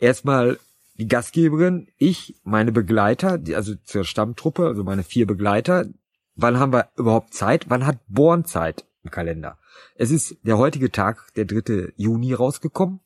Erstmal 0.00 0.58
die 0.98 1.08
Gastgeberin, 1.08 1.88
ich, 1.98 2.34
meine 2.42 2.72
Begleiter, 2.72 3.38
die, 3.38 3.54
also 3.54 3.74
zur 3.84 4.04
Stammtruppe, 4.04 4.66
also 4.66 4.82
meine 4.82 5.02
vier 5.02 5.26
Begleiter. 5.26 5.86
Wann 6.34 6.58
haben 6.58 6.72
wir 6.72 6.88
überhaupt 6.96 7.34
Zeit? 7.34 7.66
Wann 7.68 7.86
hat 7.86 7.98
Born 8.08 8.44
Zeit 8.44 8.84
im 9.04 9.10
Kalender? 9.10 9.58
Es 9.94 10.10
ist 10.10 10.36
der 10.42 10.58
heutige 10.58 10.90
Tag, 10.90 11.32
der 11.36 11.44
3. 11.44 11.92
Juni 11.96 12.32
rausgekommen. 12.32 13.00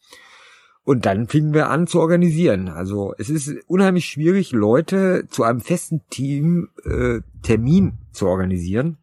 Und 0.85 1.07
dann 1.07 1.29
fingen 1.29 1.55
wir 1.55 1.71
an 1.71 1.87
zu 1.87 1.99
organisieren. 1.99 2.69
Also 2.69 3.15
es 3.17 3.31
ist 3.31 3.51
unheimlich 3.67 4.05
schwierig, 4.05 4.53
Leute 4.53 5.27
zu 5.31 5.43
einem 5.43 5.61
festen 5.61 6.03
Team 6.11 6.69
äh, 6.85 7.21
Termin 7.43 7.95
zu 8.13 8.27
organisieren, 8.27 8.99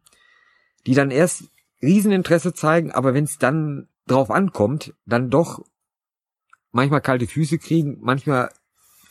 die 0.86 0.94
dann 0.94 1.10
erst 1.10 1.44
Rieseninteresse 1.82 2.54
zeigen, 2.54 2.92
aber 2.92 3.14
wenn 3.14 3.24
es 3.24 3.38
dann 3.38 3.88
drauf 4.06 4.30
ankommt, 4.30 4.94
dann 5.06 5.30
doch 5.30 5.64
manchmal 6.72 7.00
kalte 7.00 7.26
Füße 7.26 7.58
kriegen, 7.58 7.98
manchmal 8.00 8.50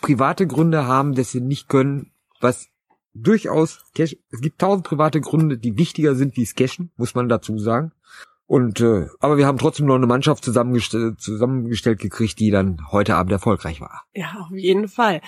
private 0.01 0.47
Gründe 0.47 0.85
haben, 0.85 1.13
dass 1.13 1.31
sie 1.31 1.41
nicht 1.41 1.69
können, 1.69 2.11
was 2.41 2.67
durchaus 3.13 3.83
Cash, 3.93 4.17
es 4.31 4.41
gibt 4.41 4.59
tausend 4.59 4.85
private 4.85 5.21
Gründe, 5.21 5.57
die 5.57 5.77
wichtiger 5.77 6.15
sind 6.15 6.35
wie 6.35 6.43
das 6.43 6.55
Cashen, 6.55 6.91
muss 6.97 7.15
man 7.15 7.29
dazu 7.29 7.57
sagen. 7.59 7.91
Und 8.51 8.81
äh, 8.81 9.07
aber 9.21 9.37
wir 9.37 9.47
haben 9.47 9.57
trotzdem 9.57 9.85
noch 9.85 9.95
eine 9.95 10.07
Mannschaft 10.07 10.43
zusammengestellt, 10.43 11.21
zusammengestellt 11.21 11.99
gekriegt, 11.99 12.37
die 12.37 12.51
dann 12.51 12.81
heute 12.91 13.15
Abend 13.15 13.31
erfolgreich 13.31 13.79
war. 13.79 14.03
Ja, 14.13 14.41
auf 14.41 14.51
jeden 14.51 14.89
Fall. 14.89 15.21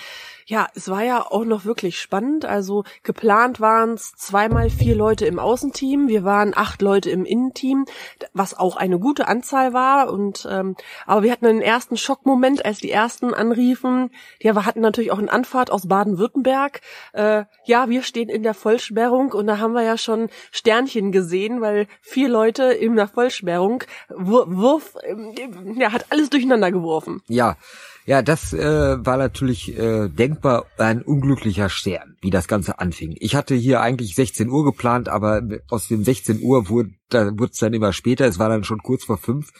Ja, 0.45 0.67
es 0.75 0.89
war 0.89 1.03
ja 1.03 1.21
auch 1.21 1.45
noch 1.45 1.63
wirklich 1.63 2.01
spannend. 2.01 2.43
Also 2.43 2.83
geplant 3.03 3.61
waren 3.61 3.93
es 3.93 4.11
zweimal 4.17 4.69
vier 4.69 4.93
Leute 4.93 5.25
im 5.25 5.39
Außenteam. 5.39 6.09
Wir 6.09 6.25
waren 6.25 6.51
acht 6.53 6.81
Leute 6.81 7.11
im 7.11 7.23
Innenteam, 7.23 7.85
was 8.33 8.57
auch 8.59 8.75
eine 8.75 8.99
gute 8.99 9.25
Anzahl 9.29 9.71
war. 9.71 10.11
Und 10.11 10.45
ähm, 10.51 10.75
aber 11.05 11.23
wir 11.23 11.31
hatten 11.31 11.45
einen 11.45 11.61
ersten 11.61 11.95
Schockmoment, 11.95 12.65
als 12.65 12.79
die 12.79 12.91
ersten 12.91 13.33
anriefen. 13.33 14.09
Ja, 14.41 14.53
wir 14.53 14.65
hatten 14.65 14.81
natürlich 14.81 15.11
auch 15.13 15.19
eine 15.19 15.31
Anfahrt 15.31 15.71
aus 15.71 15.87
Baden-Württemberg. 15.87 16.81
Äh, 17.13 17.45
ja, 17.63 17.87
wir 17.87 18.03
stehen 18.03 18.27
in 18.27 18.43
der 18.43 18.53
Vollsperrung 18.53 19.31
und 19.31 19.47
da 19.47 19.59
haben 19.59 19.73
wir 19.73 19.83
ja 19.83 19.97
schon 19.97 20.27
Sternchen 20.51 21.13
gesehen, 21.13 21.61
weil 21.61 21.87
vier 22.01 22.27
Leute 22.27 22.63
in 22.63 22.97
der 22.97 23.12
Vollsperrung 23.13 23.83
Wurf, 24.09 24.47
Wurf 24.49 24.95
ähm, 25.03 25.33
ja, 25.79 25.91
hat 25.91 26.07
alles 26.09 26.29
durcheinander 26.29 26.71
geworfen. 26.71 27.21
Ja, 27.27 27.57
ja, 28.05 28.21
das 28.21 28.51
äh, 28.53 29.05
war 29.05 29.17
natürlich 29.17 29.77
äh, 29.77 30.09
denkbar 30.09 30.65
ein 30.77 31.01
unglücklicher 31.01 31.69
Stern, 31.69 32.17
wie 32.21 32.31
das 32.31 32.47
Ganze 32.47 32.79
anfing. 32.79 33.15
Ich 33.19 33.35
hatte 33.35 33.55
hier 33.55 33.81
eigentlich 33.81 34.15
16 34.15 34.49
Uhr 34.49 34.65
geplant, 34.65 35.07
aber 35.07 35.41
aus 35.69 35.87
dem 35.87 36.03
16 36.03 36.41
Uhr 36.41 36.69
wurde 36.69 36.89
da 37.09 37.31
wurde 37.37 37.51
es 37.51 37.59
dann 37.59 37.73
immer 37.73 37.93
später. 37.93 38.25
Es 38.25 38.39
war 38.39 38.49
dann 38.49 38.63
schon 38.63 38.79
kurz 38.79 39.05
vor 39.05 39.17
fünf, 39.17 39.51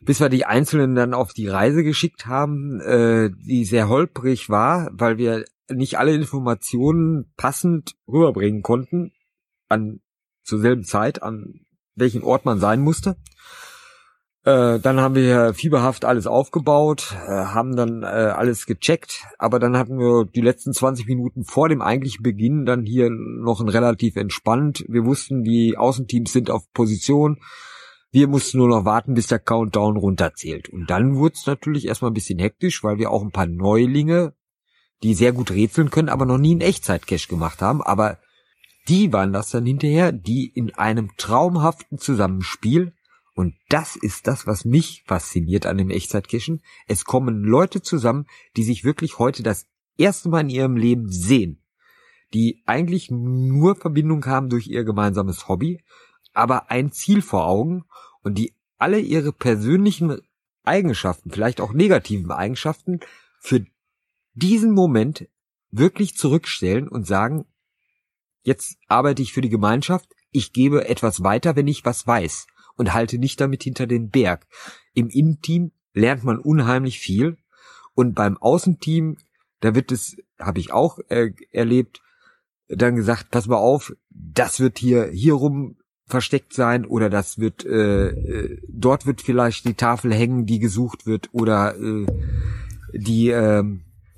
bis 0.00 0.20
wir 0.20 0.28
die 0.28 0.44
Einzelnen 0.44 0.94
dann 0.94 1.14
auf 1.14 1.32
die 1.32 1.48
Reise 1.48 1.82
geschickt 1.82 2.26
haben, 2.26 2.80
äh, 2.80 3.30
die 3.30 3.64
sehr 3.64 3.88
holprig 3.88 4.48
war, 4.48 4.90
weil 4.92 5.18
wir 5.18 5.44
nicht 5.70 5.98
alle 5.98 6.14
Informationen 6.14 7.32
passend 7.36 7.94
rüberbringen 8.06 8.62
konnten 8.62 9.12
an 9.68 10.00
zur 10.44 10.60
selben 10.60 10.84
Zeit, 10.84 11.22
an 11.22 11.61
welchen 11.94 12.22
Ort 12.22 12.44
man 12.44 12.58
sein 12.58 12.80
musste. 12.80 13.16
Äh, 14.44 14.80
dann 14.80 15.00
haben 15.00 15.14
wir 15.14 15.54
fieberhaft 15.54 16.04
alles 16.04 16.26
aufgebaut, 16.26 17.14
äh, 17.26 17.30
haben 17.30 17.76
dann 17.76 18.02
äh, 18.02 18.06
alles 18.06 18.66
gecheckt, 18.66 19.24
aber 19.38 19.60
dann 19.60 19.76
hatten 19.76 20.00
wir 20.00 20.24
die 20.24 20.40
letzten 20.40 20.72
20 20.72 21.06
Minuten 21.06 21.44
vor 21.44 21.68
dem 21.68 21.80
eigentlichen 21.80 22.24
Beginn 22.24 22.66
dann 22.66 22.84
hier 22.84 23.08
noch 23.08 23.60
ein 23.60 23.68
relativ 23.68 24.16
entspannt. 24.16 24.84
Wir 24.88 25.04
wussten, 25.04 25.44
die 25.44 25.78
Außenteams 25.78 26.32
sind 26.32 26.50
auf 26.50 26.72
Position. 26.72 27.38
Wir 28.10 28.26
mussten 28.26 28.58
nur 28.58 28.68
noch 28.68 28.84
warten, 28.84 29.14
bis 29.14 29.28
der 29.28 29.38
Countdown 29.38 29.96
runterzählt. 29.96 30.68
Und 30.68 30.90
dann 30.90 31.14
wurde 31.16 31.34
es 31.34 31.46
natürlich 31.46 31.86
erstmal 31.86 32.10
ein 32.10 32.14
bisschen 32.14 32.40
hektisch, 32.40 32.82
weil 32.82 32.98
wir 32.98 33.12
auch 33.12 33.22
ein 33.22 33.30
paar 33.30 33.46
Neulinge, 33.46 34.34
die 35.04 35.14
sehr 35.14 35.32
gut 35.32 35.52
rätseln 35.52 35.90
können, 35.90 36.08
aber 36.08 36.26
noch 36.26 36.38
nie 36.38 36.50
einen 36.50 36.60
Echtzeit-Cache 36.62 37.28
gemacht 37.28 37.62
haben. 37.62 37.80
Aber 37.80 38.18
die 38.88 39.12
waren 39.12 39.32
das 39.32 39.50
dann 39.50 39.66
hinterher, 39.66 40.12
die 40.12 40.46
in 40.46 40.74
einem 40.74 41.10
traumhaften 41.16 41.98
Zusammenspiel 41.98 42.92
und 43.34 43.54
das 43.68 43.96
ist 43.96 44.26
das, 44.26 44.46
was 44.46 44.64
mich 44.64 45.04
fasziniert 45.06 45.66
an 45.66 45.78
dem 45.78 45.90
Echtzeitkirchen. 45.90 46.62
Es 46.86 47.04
kommen 47.04 47.42
Leute 47.42 47.80
zusammen, 47.80 48.26
die 48.56 48.62
sich 48.62 48.84
wirklich 48.84 49.18
heute 49.18 49.42
das 49.42 49.66
erste 49.96 50.28
Mal 50.28 50.40
in 50.40 50.50
ihrem 50.50 50.76
Leben 50.76 51.10
sehen, 51.10 51.62
die 52.34 52.62
eigentlich 52.66 53.10
nur 53.10 53.76
Verbindung 53.76 54.26
haben 54.26 54.50
durch 54.50 54.66
ihr 54.66 54.84
gemeinsames 54.84 55.48
Hobby, 55.48 55.82
aber 56.34 56.70
ein 56.70 56.92
Ziel 56.92 57.22
vor 57.22 57.46
Augen 57.46 57.84
und 58.22 58.36
die 58.36 58.54
alle 58.78 58.98
ihre 58.98 59.32
persönlichen 59.32 60.18
Eigenschaften, 60.64 61.30
vielleicht 61.30 61.60
auch 61.60 61.72
negativen 61.72 62.30
Eigenschaften, 62.30 63.00
für 63.38 63.64
diesen 64.34 64.72
Moment 64.72 65.28
wirklich 65.70 66.16
zurückstellen 66.16 66.88
und 66.88 67.06
sagen, 67.06 67.46
jetzt 68.42 68.76
arbeite 68.88 69.22
ich 69.22 69.32
für 69.32 69.40
die 69.40 69.48
Gemeinschaft, 69.48 70.08
ich 70.30 70.52
gebe 70.52 70.88
etwas 70.88 71.22
weiter, 71.22 71.56
wenn 71.56 71.68
ich 71.68 71.84
was 71.84 72.06
weiß 72.06 72.46
und 72.76 72.94
halte 72.94 73.18
nicht 73.18 73.40
damit 73.40 73.62
hinter 73.62 73.86
den 73.86 74.10
Berg. 74.10 74.46
Im 74.94 75.08
Innenteam 75.08 75.72
lernt 75.92 76.24
man 76.24 76.38
unheimlich 76.38 76.98
viel 76.98 77.36
und 77.94 78.14
beim 78.14 78.36
Außenteam, 78.38 79.18
da 79.60 79.74
wird 79.74 79.92
es, 79.92 80.16
habe 80.38 80.60
ich 80.60 80.72
auch 80.72 80.98
äh, 81.08 81.30
erlebt, 81.50 82.02
dann 82.68 82.96
gesagt, 82.96 83.30
pass 83.30 83.46
mal 83.46 83.56
auf, 83.56 83.94
das 84.10 84.60
wird 84.60 84.78
hier 84.78 85.08
hier 85.08 85.34
rum 85.34 85.76
versteckt 86.06 86.52
sein 86.52 86.84
oder 86.84 87.10
das 87.10 87.38
wird 87.38 87.64
äh, 87.64 88.08
äh, 88.08 88.58
dort 88.68 89.06
wird 89.06 89.22
vielleicht 89.22 89.66
die 89.66 89.74
Tafel 89.74 90.12
hängen, 90.12 90.46
die 90.46 90.58
gesucht 90.58 91.06
wird 91.06 91.28
oder 91.32 91.76
äh, 91.76 92.06
die 92.92 93.30
äh, 93.30 93.64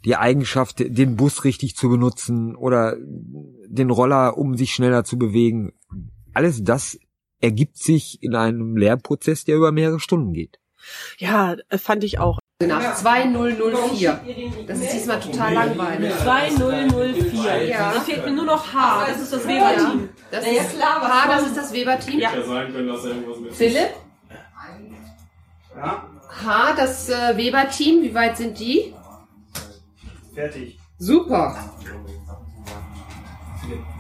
die 0.05 0.17
Eigenschaft, 0.17 0.77
den 0.79 1.17
Bus 1.17 1.45
richtig 1.45 1.77
zu 1.77 1.89
benutzen 1.89 2.57
oder 2.57 2.97
den 3.01 3.91
Roller, 3.91 4.37
um 4.37 4.57
sich 4.57 4.73
schneller 4.75 5.05
zu 5.05 5.19
bewegen. 5.19 5.73
Alles 6.35 6.63
das 6.63 6.99
ergibt 7.41 7.79
sich 7.79 8.23
in 8.23 8.35
einem 8.35 8.77
Lernprozess, 8.77 9.45
der 9.45 9.57
über 9.57 9.73
mehrere 9.73 10.01
Stunden 10.01 10.33
geht. 10.33 10.59
Ja, 11.19 11.57
äh, 11.69 11.79
fand 11.79 12.05
ich 12.05 12.19
auch. 12.19 12.39
Nach 12.63 12.95
2004. 12.95 14.21
Das 14.67 14.79
ist 14.79 14.93
diesmal 14.93 15.21
total 15.21 15.55
langweilig. 15.55 16.15
2004. 16.19 17.67
Ja. 17.67 17.93
Da 17.95 18.01
fehlt 18.01 18.25
mir 18.25 18.33
nur 18.33 18.45
noch 18.45 18.73
H. 18.73 19.07
Das 19.09 19.21
ist 19.21 19.33
das 19.33 19.47
Weber-Team. 19.47 20.09
Das 20.31 20.47
ist 20.47 20.83
H, 20.83 21.29
das 21.29 21.47
ist 21.47 21.57
das 21.57 21.73
Weber-Team. 21.73 22.21
Ja. 22.21 22.31
sein 22.47 22.73
können, 22.73 22.89
dass 22.89 23.05
irgendwas 23.05 23.41
mit 23.41 23.55
Philipp, 23.55 23.91
Ja, 25.75 26.09
H, 26.45 26.75
das 26.77 27.09
äh, 27.09 27.37
Weber-Team. 27.37 28.03
Wie 28.03 28.15
weit 28.15 28.37
sind 28.37 28.59
die? 28.59 28.95
Fertig. 30.35 30.79
Super. 30.99 31.57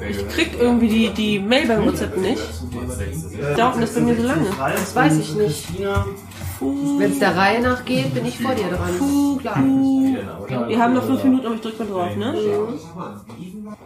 Ich 0.09 0.29
krieg 0.29 0.51
irgendwie 0.59 0.89
die, 0.89 1.09
die 1.11 1.39
Mail 1.39 1.67
beim 1.67 1.87
WhatsApp 1.87 2.17
nicht. 2.19 2.43
Dauert 3.57 3.81
das 3.83 3.95
bei 3.95 4.01
mir 4.01 4.15
so 4.17 4.23
lange? 4.23 4.47
Das 4.59 4.95
weiß 4.95 5.19
ich 5.19 5.35
nicht. 5.35 5.65
Wenn 6.61 7.11
es 7.13 7.19
der 7.19 7.37
Reihe 7.37 7.61
nach 7.61 7.85
geht, 7.85 8.15
bin 8.15 8.25
ich 8.27 8.39
vor 8.39 8.55
dir 8.55 8.69
dran. 8.69 9.39
Klar. 9.41 9.57
Wir 10.69 10.79
haben 10.79 10.95
noch 10.95 11.05
fünf 11.05 11.25
Minuten, 11.25 11.47
aber 11.47 11.55
ich 11.57 11.61
drück 11.63 11.79
mal 11.79 11.89
drauf, 11.89 12.15
ne? 12.17 12.35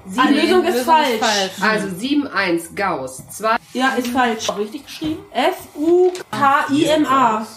Die 0.06 0.34
Lösung 0.34 0.64
ist 0.64 0.80
falsch. 0.84 1.20
Also 1.60 1.86
7-1 1.88 2.74
Gauss. 2.74 3.22
2 3.30 3.56
Ja, 3.72 3.90
ist 3.90 4.08
falsch. 4.08 4.48
Richtig 4.58 4.84
geschrieben? 4.84 5.20
F-U-K-I-M-A. 5.32 6.66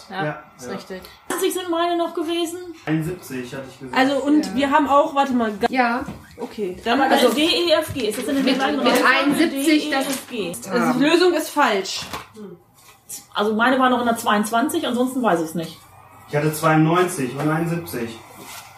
ja, 0.09 0.43
Ist 0.61 0.69
richtig. 0.71 1.01
20 1.29 1.53
sind 1.53 1.69
meine 1.69 1.97
noch 1.97 2.13
gewesen. 2.13 2.57
71 2.85 3.53
hatte 3.53 3.63
ich 3.71 3.79
gesagt. 3.79 3.97
Also, 3.97 4.17
und 4.23 4.55
wir 4.55 4.69
haben 4.71 4.87
auch, 4.87 5.15
warte 5.15 5.33
mal, 5.33 5.51
Ja, 5.69 6.05
okay. 6.37 6.77
Dann, 6.83 7.01
Also 7.01 7.27
also, 7.27 7.35
D, 7.37 7.43
E, 7.45 7.71
F, 7.71 7.93
G. 7.93 8.07
Ist 8.09 8.17
das 8.19 8.27
in 8.27 8.35
der 8.35 8.43
Mit- 8.43 8.53
mit 8.53 8.61
Reihenfolge? 8.61 9.05
71, 9.05 9.65
D, 9.65 9.87
E, 9.87 9.91
das 9.91 10.07
F, 10.07 10.29
G. 10.29 10.51
also 10.71 10.99
die 10.99 11.03
Lösung 11.05 11.33
ist 11.33 11.49
falsch. 11.49 12.01
Also 13.33 13.55
meine 13.55 13.79
war 13.79 13.89
noch 13.89 13.99
in 13.99 14.05
der 14.05 14.17
22, 14.17 14.85
ansonsten 14.87 15.21
weiß 15.21 15.39
ich 15.39 15.45
es 15.47 15.55
nicht. 15.55 15.77
ich 16.29 16.35
hatte 16.35 16.53
92 16.53 17.35
und 17.35 17.49
71. 17.49 18.09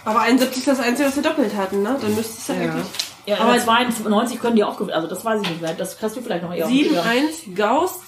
Aber 0.06 0.22
71 0.22 0.58
ist 0.60 0.68
das 0.68 0.80
Einzige, 0.80 1.08
was 1.08 1.16
wir 1.16 1.24
doppelt 1.24 1.56
hatten, 1.56 1.82
ne? 1.84 1.96
Dann 2.02 2.16
müsste 2.16 2.34
es 2.38 2.48
ja, 2.48 2.56
Ja. 2.56 2.62
eigentlich... 2.72 2.86
Ja, 3.26 3.36
Aber- 3.40 3.52
aber 3.54 3.60
92 3.60 4.42
können 4.42 4.56
die 4.58 4.64
auch 4.66 4.76
gewinnen. 4.78 4.96
Also 4.96 5.08
das 5.08 5.24
weiß 5.24 5.42
ich 5.44 5.50
nicht 5.50 5.62
mehr. 5.62 5.74
Das 5.76 5.98
kannst 5.98 6.18
du 6.18 6.22
vielleicht 6.22 6.44
noch 6.44 6.54
eher. 6.54 6.68
7, 6.68 6.94
ja. 6.96 7.04
1, 7.04 7.56
Gauss. 7.56 8.00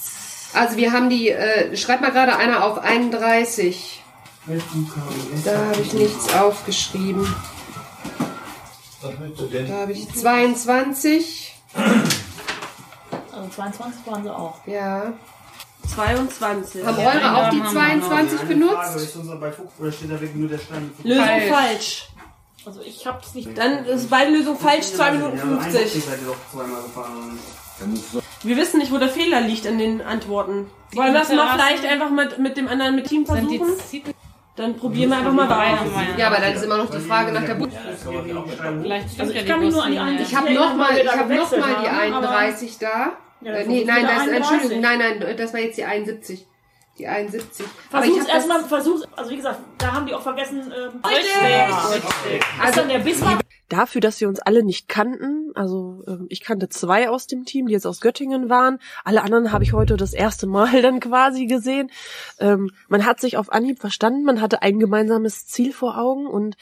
Also 0.56 0.78
wir 0.78 0.92
haben 0.92 1.10
die, 1.10 1.30
äh, 1.30 1.76
schreibt 1.78 2.02
mal 2.02 2.12
gerade 2.12 2.36
einer 2.38 2.64
auf 2.64 2.80
31. 2.80 4.02
Da 5.44 5.58
habe 5.58 5.82
ich 5.82 5.94
nichts 5.94 6.34
aufgeschrieben. 6.34 7.28
Da 9.02 9.74
habe 9.82 9.92
ich 9.92 10.14
22. 10.14 11.54
Also 13.32 13.50
22 13.50 14.06
waren 14.06 14.24
sie 14.24 14.30
auch. 14.36 14.66
Ja. 14.68 15.14
22. 15.94 16.86
Haben 16.86 16.98
eure 16.98 17.36
auch 17.36 17.50
die 17.50 17.64
22 17.64 18.40
Frage, 18.40 18.54
benutzt? 18.54 18.96
ist 18.96 19.16
unser 19.16 19.36
bei 19.36 19.52
Fuchs 19.52 19.74
oder 19.80 19.92
steht 19.92 20.10
da 20.10 20.14
wirklich 20.14 20.36
nur 20.36 20.50
der 20.50 20.58
Stein? 20.58 20.92
Lösung 21.04 21.26
Falsch. 21.26 21.50
falsch. 21.50 22.10
Also 22.66 22.82
ich 22.82 23.06
hab's 23.06 23.36
nicht. 23.36 23.56
Dann 23.56 23.86
ist 23.86 24.10
beide 24.10 24.32
Lösungen 24.32 24.58
falsch, 24.58 24.88
2 24.88 25.12
Minuten 25.12 25.38
Ja, 25.38 25.44
71 25.44 25.92
50. 25.92 26.06
seid 26.06 26.22
ihr 26.22 26.28
doch 26.28 26.38
zweimal 26.52 26.82
gefahren. 26.82 27.40
Wir 28.46 28.58
wissen 28.58 28.80
nicht, 28.80 28.92
wo 28.92 28.98
der 28.98 29.10
Fehler 29.10 29.42
liegt 29.42 29.66
an 29.68 29.78
den 29.78 30.02
Antworten. 30.02 30.70
Wollen 30.94 31.14
wir 31.14 31.22
es 31.22 31.30
mal 31.30 31.36
Terrassen- 31.38 31.60
vielleicht 31.60 31.86
einfach 31.86 32.10
mit, 32.12 32.38
mit 32.40 32.58
dem 32.58 32.68
anderen 32.68 32.96
mit 32.96 33.08
Team 33.08 33.25
die 33.25 33.58
versuchen? 33.58 34.14
Dann 34.56 34.78
probieren 34.78 35.10
wir 35.10 35.18
einfach 35.18 35.34
mal 35.34 35.50
weiter. 35.50 35.86
Ja, 36.18 36.28
aber 36.28 36.38
dann 36.38 36.54
ist 36.54 36.64
immer 36.64 36.78
noch 36.78 36.90
die 36.90 37.00
Frage 37.00 37.32
nach 37.34 37.44
der 37.44 37.56
stimmt 39.10 39.20
Also 39.20 39.34
ja 39.34 39.40
ich 39.40 39.46
die 39.46 39.52
kann 39.52 39.60
mich 39.60 39.72
nur 39.74 39.84
an 39.84 39.92
die 39.92 39.98
Buslinie. 39.98 40.22
Ich 40.22 40.36
habe 40.36 40.50
Ja, 40.54 40.60
noch 40.62 40.75
mal, 40.75 40.90
weil 40.90 40.96
wir 40.96 41.04
ich 41.04 41.10
da 41.12 41.18
habe 41.18 41.36
noch 41.36 41.52
mal 41.52 41.68
die 41.84 41.90
haben, 41.90 42.14
aber- 42.14 42.30
31 42.30 42.78
da. 42.78 43.12
Ja, 43.42 43.52
Äh, 43.54 43.66
nee, 43.68 43.84
nein, 43.86 44.04
das, 44.04 44.12
31. 44.22 44.36
Entschuldigung, 44.38 44.82
nein, 44.82 45.00
nein, 45.00 45.36
das 45.38 45.54
war 45.54 45.60
jetzt 45.60 45.78
die 45.78 45.84
71. 45.84 46.48
Die 46.98 47.08
71. 47.08 47.66
Aber 47.92 48.06
ich 48.06 48.12
Versuch's 48.14 48.30
erstmal, 48.34 48.64
versuch's, 48.64 49.04
also 49.16 49.30
wie 49.30 49.36
gesagt, 49.36 49.60
da 49.78 49.92
haben 49.92 50.06
die 50.06 50.14
auch 50.16 50.22
vergessen, 50.22 50.62
ähm, 50.74 51.02
Richtig! 51.06 52.42
also 52.64 52.80
dann 52.80 52.90
der 52.90 53.00
Bismarck. 53.00 53.42
Dafür, 53.70 54.02
dass 54.02 54.22
wir 54.22 54.28
uns 54.28 54.40
alle 54.40 54.64
nicht 54.64 54.88
kannten, 54.88 55.52
also 55.56 56.04
ähm, 56.08 56.28
ich 56.30 56.42
kannte 56.42 56.70
zwei 56.70 57.10
aus 57.10 57.28
dem 57.28 57.46
Team, 57.46 57.68
die 57.68 57.74
jetzt 57.74 57.88
aus 57.88 58.00
Göttingen 58.00 58.50
waren. 58.50 58.80
Alle 59.04 59.24
anderen 59.24 59.52
habe 59.52 59.64
ich 59.64 59.74
heute 59.74 59.98
das 59.98 60.14
erste 60.14 60.46
Mal 60.46 60.82
dann 60.84 61.00
quasi 61.00 61.48
gesehen. 61.48 61.90
Ähm, 62.40 62.72
man 62.88 63.06
hat 63.06 63.20
sich 63.20 63.38
auf 63.38 63.52
Anhieb 63.52 63.80
verstanden, 63.80 64.24
man 64.24 64.42
hatte 64.42 64.62
ein 64.62 64.80
gemeinsames 64.80 65.48
Ziel 65.48 65.74
vor 65.74 65.98
Augen 65.98 66.28
und 66.28 66.56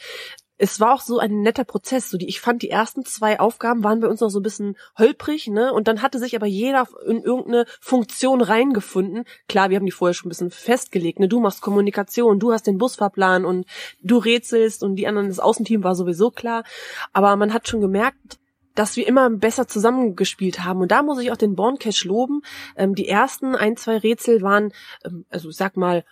es 0.56 0.78
war 0.80 0.94
auch 0.94 1.00
so 1.00 1.18
ein 1.18 1.42
netter 1.42 1.64
Prozess. 1.64 2.10
So 2.10 2.18
die, 2.18 2.28
ich 2.28 2.40
fand 2.40 2.62
die 2.62 2.70
ersten 2.70 3.04
zwei 3.04 3.40
Aufgaben 3.40 3.82
waren 3.82 4.00
bei 4.00 4.08
uns 4.08 4.20
noch 4.20 4.28
so 4.28 4.40
ein 4.40 4.42
bisschen 4.44 4.76
holprig, 4.98 5.48
ne? 5.48 5.72
Und 5.72 5.88
dann 5.88 6.02
hatte 6.02 6.18
sich 6.18 6.36
aber 6.36 6.46
jeder 6.46 6.86
in 7.06 7.22
irgendeine 7.22 7.66
Funktion 7.80 8.40
reingefunden. 8.40 9.24
Klar, 9.48 9.70
wir 9.70 9.76
haben 9.76 9.86
die 9.86 9.92
vorher 9.92 10.14
schon 10.14 10.28
ein 10.28 10.30
bisschen 10.30 10.50
festgelegt, 10.50 11.18
ne? 11.18 11.28
Du 11.28 11.40
machst 11.40 11.60
Kommunikation, 11.60 12.38
du 12.38 12.52
hast 12.52 12.66
den 12.66 12.78
Busfahrplan 12.78 13.44
und 13.44 13.66
du 14.02 14.18
rätselst 14.18 14.82
und 14.82 14.96
die 14.96 15.06
anderen, 15.06 15.28
das 15.28 15.40
Außenteam 15.40 15.82
war 15.82 15.94
sowieso 15.94 16.30
klar. 16.30 16.64
Aber 17.12 17.34
man 17.36 17.52
hat 17.52 17.68
schon 17.68 17.80
gemerkt, 17.80 18.38
dass 18.74 18.96
wir 18.96 19.06
immer 19.06 19.30
besser 19.30 19.68
zusammengespielt 19.68 20.64
haben. 20.64 20.80
Und 20.80 20.90
da 20.90 21.02
muss 21.02 21.20
ich 21.20 21.30
auch 21.30 21.36
den 21.36 21.54
Born 21.54 21.78
Cash 21.78 22.04
loben. 22.04 22.42
Ähm, 22.76 22.94
die 22.94 23.08
ersten 23.08 23.54
ein, 23.54 23.76
zwei 23.76 23.98
Rätsel 23.98 24.42
waren, 24.42 24.72
ähm, 25.04 25.24
also 25.30 25.48
ich 25.48 25.56
sag 25.56 25.76
mal, 25.76 26.04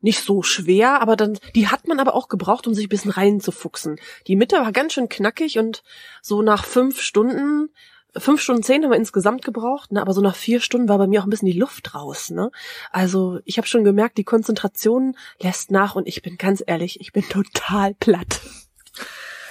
nicht 0.00 0.20
so 0.20 0.42
schwer, 0.42 1.00
aber 1.00 1.16
dann, 1.16 1.38
die 1.54 1.68
hat 1.68 1.88
man 1.88 2.00
aber 2.00 2.14
auch 2.14 2.28
gebraucht, 2.28 2.66
um 2.66 2.74
sich 2.74 2.86
ein 2.86 2.90
bisschen 2.90 3.10
reinzufuchsen. 3.10 3.98
Die 4.26 4.36
Mitte 4.36 4.56
war 4.56 4.72
ganz 4.72 4.92
schön 4.92 5.08
knackig 5.08 5.58
und 5.58 5.82
so 6.20 6.42
nach 6.42 6.64
fünf 6.64 7.00
Stunden, 7.00 7.70
fünf 8.16 8.40
Stunden 8.40 8.62
zehn 8.62 8.82
haben 8.82 8.90
wir 8.90 8.98
insgesamt 8.98 9.44
gebraucht, 9.44 9.92
ne, 9.92 10.00
aber 10.00 10.12
so 10.12 10.20
nach 10.20 10.36
vier 10.36 10.60
Stunden 10.60 10.88
war 10.88 10.98
bei 10.98 11.06
mir 11.06 11.20
auch 11.20 11.24
ein 11.26 11.30
bisschen 11.30 11.50
die 11.50 11.58
Luft 11.58 11.94
raus, 11.94 12.30
ne. 12.30 12.50
Also 12.90 13.40
ich 13.44 13.56
habe 13.58 13.66
schon 13.66 13.84
gemerkt, 13.84 14.18
die 14.18 14.24
Konzentration 14.24 15.16
lässt 15.40 15.70
nach 15.70 15.94
und 15.94 16.06
ich 16.06 16.22
bin 16.22 16.36
ganz 16.36 16.62
ehrlich, 16.66 17.00
ich 17.00 17.12
bin 17.12 17.28
total 17.28 17.94
platt. 17.94 18.40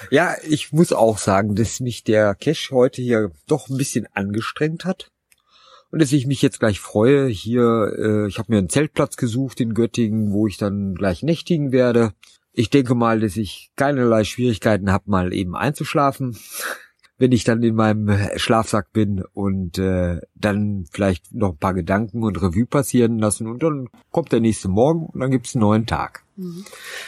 Ja, 0.10 0.36
ich 0.44 0.72
muss 0.72 0.94
auch 0.94 1.18
sagen, 1.18 1.56
dass 1.56 1.80
mich 1.80 2.04
der 2.04 2.36
Cash 2.36 2.72
heute 2.72 3.02
hier 3.02 3.32
doch 3.48 3.70
ein 3.70 3.78
bisschen 3.78 4.08
angestrengt 4.14 4.84
hat. 4.86 5.12
Und 5.92 6.02
dass 6.02 6.14
ich 6.14 6.26
mich 6.26 6.42
jetzt 6.42 6.60
gleich 6.60 6.80
freue, 6.80 7.28
hier, 7.28 7.94
äh, 7.98 8.28
ich 8.28 8.40
habe 8.40 8.52
mir 8.52 8.60
einen 8.60 8.70
Zeltplatz 8.70 9.18
gesucht 9.18 9.60
in 9.60 9.74
Göttingen, 9.74 10.32
wo 10.32 10.48
ich 10.48 10.58
dann 10.58 10.96
gleich 10.96 11.22
nächtigen 11.22 11.74
werde. 11.74 12.14
Ich 12.54 12.70
denke 12.70 12.96
mal, 12.96 13.20
dass 13.20 13.36
ich 13.36 13.72
keinerlei 13.76 14.24
Schwierigkeiten 14.24 14.92
habe, 14.92 15.12
mal 15.12 15.34
eben 15.34 15.56
einzuschlafen, 15.56 16.38
wenn 17.18 17.34
ich 17.34 17.44
dann 17.44 17.62
in 17.62 17.76
meinem 17.76 18.10
Schlafsack 18.38 18.94
bin 18.94 19.22
und 19.34 19.78
äh, 19.80 20.22
dann 20.34 20.86
vielleicht 20.92 21.34
noch 21.34 21.52
ein 21.52 21.58
paar 21.58 21.74
Gedanken 21.74 22.24
und 22.24 22.42
Revue 22.42 22.66
passieren 22.66 23.20
lassen 23.20 23.48
und 23.48 23.62
dann 23.62 23.90
kommt 24.12 24.32
der 24.32 24.40
nächste 24.40 24.70
Morgen 24.70 25.06
und 25.06 25.20
dann 25.20 25.32
gibt's 25.32 25.56
einen 25.56 25.62
neuen 25.62 25.86
Tag. 25.86 26.24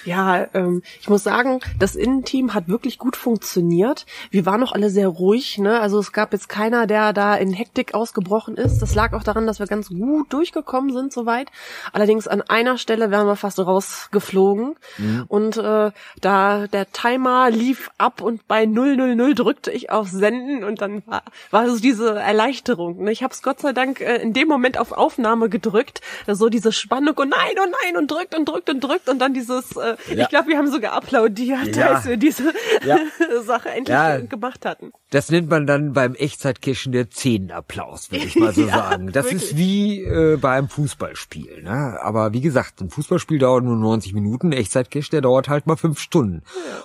Ja, 0.06 0.48
ähm, 0.54 0.84
ich 1.00 1.10
muss 1.10 1.24
sagen, 1.24 1.62
das 1.80 1.96
Innenteam 1.96 2.54
hat 2.54 2.68
wirklich 2.68 2.98
gut 2.98 3.16
funktioniert. 3.16 4.06
Wir 4.32 4.46
waren 4.46 4.60
noch 4.60 4.74
alle 4.74 4.90
sehr 4.90 5.08
ruhig, 5.08 5.58
ne? 5.60 5.80
Also 5.80 6.00
es 6.00 6.12
gab 6.12 6.34
jetzt 6.34 6.50
keiner, 6.50 6.88
der 6.88 7.14
da 7.14 7.36
in 7.36 7.54
Hektik 7.54 7.94
ausgebrochen 7.94 8.58
ist. 8.58 8.80
Das 8.80 8.96
lag 8.96 9.14
auch 9.14 9.24
daran, 9.24 9.48
dass 9.48 9.60
wir 9.60 9.68
ganz 9.68 9.90
gut 9.90 10.32
durchgekommen 10.34 10.92
sind 10.92 11.14
soweit. 11.14 11.48
Allerdings 11.94 12.28
an 12.28 12.42
einer 12.42 12.78
Stelle 12.78 13.12
wären 13.12 13.26
wir 13.26 13.38
fast 13.38 13.60
rausgeflogen. 13.60 14.76
Mhm. 14.98 15.26
Und 15.28 15.58
äh, 15.58 15.92
da 16.20 16.68
der 16.68 16.92
Timer 16.92 17.50
lief 17.50 17.90
ab 17.98 18.22
und 18.22 18.48
bei 18.48 18.66
000 18.66 19.34
drückte 19.36 19.72
ich 19.72 19.90
auf 19.90 20.10
Senden 20.10 20.64
und 20.64 20.82
dann 20.82 21.02
war, 21.08 21.24
war 21.50 21.70
so 21.70 21.80
diese 21.80 22.20
Erleichterung. 22.20 23.04
Ne? 23.04 23.12
Ich 23.12 23.24
habe 23.24 23.34
es 23.34 23.42
Gott 23.42 23.62
sei 23.62 23.72
Dank 23.72 24.02
äh, 24.02 24.18
in 24.18 24.34
dem 24.34 24.50
Moment 24.50 24.78
auf 24.78 24.92
Aufnahme 24.92 25.48
gedrückt. 25.48 26.02
So 26.28 26.50
diese 26.50 26.74
Spannung 26.74 27.18
und 27.18 27.30
nein 27.30 27.56
und 27.64 27.74
nein 27.84 27.98
und 27.98 28.12
drückt 28.12 28.36
und 28.36 28.46
drückt 28.46 28.70
und 28.70 28.84
drückt 28.84 29.10
und 29.14 29.20
dann 29.20 29.34
dieses, 29.34 29.76
äh, 29.78 29.96
ja. 30.14 30.24
ich 30.24 30.30
glaube, 30.30 30.50
wir 30.50 30.58
haben 30.58 30.70
sogar 30.70 30.94
applaudiert, 30.94 31.76
ja. 31.76 31.92
als 31.92 32.06
wir 32.06 32.18
diese 32.18 32.54
ja. 32.86 32.98
Sache 33.44 33.70
endlich 33.70 33.94
ja. 33.94 34.20
gemacht 34.20 34.66
hatten. 34.66 34.92
Das 35.12 35.30
nennt 35.30 35.50
man 35.50 35.66
dann 35.68 35.94
beim 35.94 36.16
Echtzeitcachen 36.16 36.92
der 36.92 37.10
Zehnapplaus, 37.10 38.12
würde 38.12 38.26
ich 38.26 38.36
mal 38.36 38.54
so 38.54 38.68
sagen. 38.68 39.12
Das 39.12 39.26
wirklich. 39.26 39.44
ist 39.44 39.58
wie 39.58 40.02
äh, 40.02 40.38
bei 40.38 40.58
einem 40.58 40.70
Fußballspiel. 40.70 41.64
Ne? 41.64 42.00
Aber 42.02 42.34
wie 42.34 42.42
gesagt, 42.42 42.82
ein 42.82 42.90
Fußballspiel 42.90 43.40
dauert 43.40 43.64
nur 43.64 43.78
90 43.78 44.14
Minuten, 44.14 44.48
ein 44.48 44.54
Echtzeitcache, 44.54 45.12
der 45.12 45.22
dauert 45.22 45.48
halt 45.48 45.68
mal 45.68 45.78
fünf 45.78 46.00
Stunden. 46.00 46.42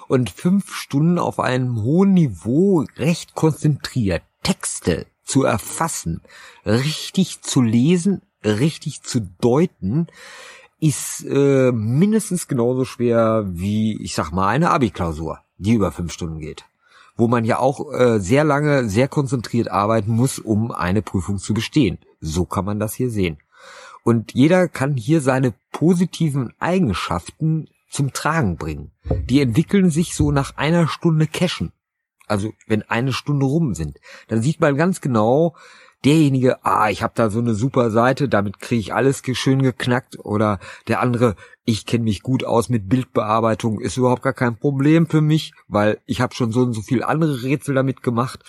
Und 0.06 0.30
fünf 0.30 0.72
Stunden 0.74 1.18
auf 1.18 1.40
einem 1.40 1.82
hohen 1.82 2.12
Niveau, 2.12 2.84
recht 2.96 3.34
konzentriert, 3.34 4.22
Texte 4.42 5.06
zu 5.24 5.44
erfassen, 5.44 6.22
richtig 6.64 7.42
zu 7.42 7.60
lesen, 7.60 8.22
richtig 8.44 9.02
zu 9.02 9.20
deuten, 9.40 10.06
ist 10.80 11.24
äh, 11.28 11.72
mindestens 11.72 12.46
genauso 12.46 12.84
schwer 12.84 13.44
wie, 13.48 14.00
ich 14.02 14.14
sag 14.14 14.30
mal, 14.30 14.48
eine 14.48 14.70
Abi-Klausur, 14.70 15.40
die 15.56 15.74
über 15.74 15.92
fünf 15.92 16.12
Stunden 16.12 16.38
geht. 16.38 16.64
Wo 17.16 17.26
man 17.26 17.44
ja 17.44 17.58
auch 17.58 17.92
äh, 17.92 18.20
sehr 18.20 18.44
lange, 18.44 18.88
sehr 18.88 19.08
konzentriert 19.08 19.68
arbeiten 19.68 20.12
muss, 20.12 20.38
um 20.38 20.70
eine 20.70 21.02
Prüfung 21.02 21.38
zu 21.38 21.52
bestehen. 21.52 21.98
So 22.20 22.44
kann 22.44 22.64
man 22.64 22.78
das 22.78 22.94
hier 22.94 23.10
sehen. 23.10 23.38
Und 24.04 24.34
jeder 24.34 24.68
kann 24.68 24.96
hier 24.96 25.20
seine 25.20 25.52
positiven 25.72 26.54
Eigenschaften 26.60 27.68
zum 27.90 28.12
Tragen 28.12 28.56
bringen. 28.56 28.92
Die 29.28 29.40
entwickeln 29.40 29.90
sich 29.90 30.14
so 30.14 30.30
nach 30.30 30.56
einer 30.56 30.86
Stunde 30.86 31.26
Cashen. 31.26 31.72
Also 32.26 32.52
wenn 32.66 32.82
eine 32.82 33.12
Stunde 33.12 33.46
rum 33.46 33.74
sind, 33.74 33.98
dann 34.28 34.42
sieht 34.42 34.60
man 34.60 34.76
ganz 34.76 35.00
genau, 35.00 35.56
derjenige, 36.04 36.64
ah, 36.64 36.90
ich 36.90 37.02
habe 37.02 37.14
da 37.16 37.30
so 37.30 37.40
eine 37.40 37.54
super 37.54 37.90
Seite, 37.90 38.28
damit 38.28 38.60
kriege 38.60 38.80
ich 38.80 38.94
alles 38.94 39.22
schön 39.32 39.62
geknackt. 39.62 40.18
Oder 40.18 40.58
der 40.86 41.00
andere, 41.00 41.34
ich 41.64 41.86
kenne 41.86 42.04
mich 42.04 42.22
gut 42.22 42.44
aus 42.44 42.68
mit 42.68 42.88
Bildbearbeitung, 42.88 43.80
ist 43.80 43.96
überhaupt 43.96 44.22
gar 44.22 44.32
kein 44.32 44.56
Problem 44.56 45.06
für 45.06 45.20
mich, 45.20 45.52
weil 45.66 46.00
ich 46.06 46.20
habe 46.20 46.34
schon 46.34 46.52
so 46.52 46.60
und 46.60 46.72
so 46.72 46.82
viel 46.82 47.02
andere 47.02 47.42
Rätsel 47.42 47.74
damit 47.74 48.02
gemacht. 48.02 48.44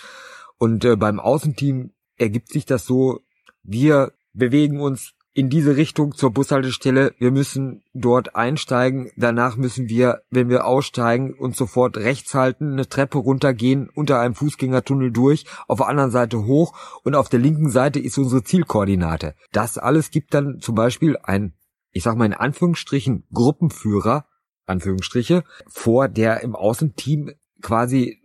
Und 0.58 0.84
äh, 0.84 0.96
beim 0.96 1.18
Außenteam 1.18 1.92
ergibt 2.16 2.48
sich 2.52 2.66
das 2.66 2.84
so, 2.84 3.20
wir 3.62 4.12
bewegen 4.32 4.80
uns 4.80 5.14
in 5.40 5.48
diese 5.48 5.74
Richtung 5.74 6.14
zur 6.14 6.32
Bushaltestelle. 6.32 7.14
Wir 7.18 7.30
müssen 7.30 7.82
dort 7.94 8.36
einsteigen. 8.36 9.10
Danach 9.16 9.56
müssen 9.56 9.88
wir, 9.88 10.20
wenn 10.28 10.50
wir 10.50 10.66
aussteigen, 10.66 11.32
uns 11.32 11.56
sofort 11.56 11.96
rechts 11.96 12.34
halten, 12.34 12.72
eine 12.72 12.90
Treppe 12.90 13.16
runtergehen, 13.16 13.88
unter 13.88 14.20
einem 14.20 14.34
Fußgängertunnel 14.34 15.12
durch, 15.12 15.46
auf 15.66 15.78
der 15.78 15.88
anderen 15.88 16.10
Seite 16.10 16.44
hoch 16.44 16.74
und 17.04 17.14
auf 17.14 17.30
der 17.30 17.40
linken 17.40 17.70
Seite 17.70 18.00
ist 18.00 18.18
unsere 18.18 18.42
Zielkoordinate. 18.42 19.34
Das 19.50 19.78
alles 19.78 20.10
gibt 20.10 20.34
dann 20.34 20.60
zum 20.60 20.74
Beispiel 20.74 21.16
ein, 21.22 21.54
ich 21.90 22.02
sag 22.02 22.18
mal 22.18 22.26
in 22.26 22.34
Anführungsstrichen, 22.34 23.24
Gruppenführer, 23.32 24.26
Anführungsstriche, 24.66 25.44
vor, 25.68 26.08
der 26.08 26.42
im 26.42 26.54
Außenteam 26.54 27.32
quasi, 27.62 28.20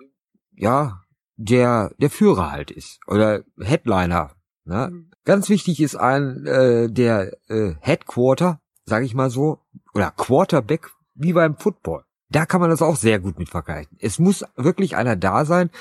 ja, 0.51 0.99
der, 1.38 1.93
der 1.97 2.10
Führer 2.10 2.51
halt 2.51 2.71
ist. 2.71 2.99
Oder 3.08 3.43
Headliner. 3.58 4.36
Ne? 4.65 4.89
Mhm. 4.91 5.12
Ganz 5.26 5.50
wichtig 5.50 5.82
ist 5.82 5.96
ein 5.96 6.46
äh, 6.46 6.88
der 6.88 7.36
äh, 7.50 7.74
Headquarter, 7.80 8.62
sage 8.86 9.06
ich 9.06 9.16
mal 9.16 9.32
so, 9.32 9.60
oder 9.96 10.12
Quarterback 10.12 10.92
wie 11.16 11.34
beim 11.34 11.58
Football. 11.58 12.04
Da 12.30 12.46
kann 12.46 12.62
man 12.62 12.70
das 12.70 12.84
auch 12.84 12.96
sehr 12.96 13.20
gut 13.20 13.40
mit 13.40 13.50
vergleichen. 13.50 13.98
Es 14.00 14.20
muss 14.20 14.46
wirklich 14.56 14.96
einer 14.96 15.16
da 15.16 15.46
sein, 15.46 15.72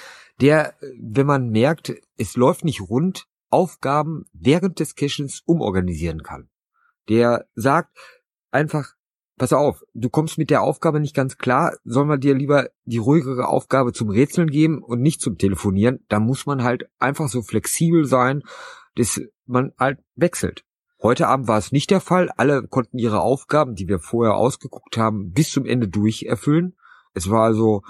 der, 0.41 0.75
wenn 0.99 1.27
man 1.27 1.51
merkt, 1.51 1.93
es 2.17 2.37
läuft 2.37 2.65
nicht 2.65 2.81
rund, 2.81 3.27
Aufgaben 3.51 4.25
während 4.33 4.81
des 4.81 4.95
Cachens 4.95 5.43
umorganisieren 5.45 6.23
kann. 6.23 6.49
Der 7.09 7.47
sagt 7.55 7.97
einfach, 8.51 8.95
pass 9.37 9.53
auf, 9.53 9.85
du 9.93 10.09
kommst 10.09 10.39
mit 10.39 10.51
der 10.51 10.63
Aufgabe 10.63 11.01
nicht 11.01 11.15
ganz 11.15 11.37
klar, 11.37 11.77
soll 11.85 12.07
man 12.07 12.21
dir 12.21 12.35
lieber 12.35 12.71
die 12.85 12.99
ruhigere 12.99 13.47
Aufgabe 13.47 13.93
zum 13.93 14.09
Rätseln 14.09 14.49
geben 14.49 14.83
und 14.83 15.03
nicht 15.03 15.21
zum 15.21 15.37
Telefonieren. 15.37 16.05
Da 16.09 16.19
muss 16.19 16.47
man 16.47 16.65
halt 16.65 16.89
einfach 16.99 17.29
so 17.29 17.43
flexibel 17.43 18.07
sein 18.07 18.43
dass 18.95 19.21
man 19.47 19.73
halt 19.79 19.99
wechselt. 20.17 20.65
Heute 21.03 21.29
Abend 21.29 21.49
war 21.49 21.59
es 21.59 21.73
nicht 21.73 21.91
der 21.91 22.01
Fall. 22.01 22.31
Alle 22.37 22.67
konnten 22.67 22.99
ihre 22.99 23.21
Aufgaben, 23.21 23.75
die 23.75 23.89
wir 23.89 23.99
vorher 23.99 24.37
ausgeguckt 24.37 24.97
haben, 24.97 25.33
bis 25.33 25.51
zum 25.51 25.67
Ende 25.67 25.89
durch 25.89 26.23
erfüllen. 26.23 26.77
Es 27.13 27.29
war 27.31 27.45
also, 27.45 27.83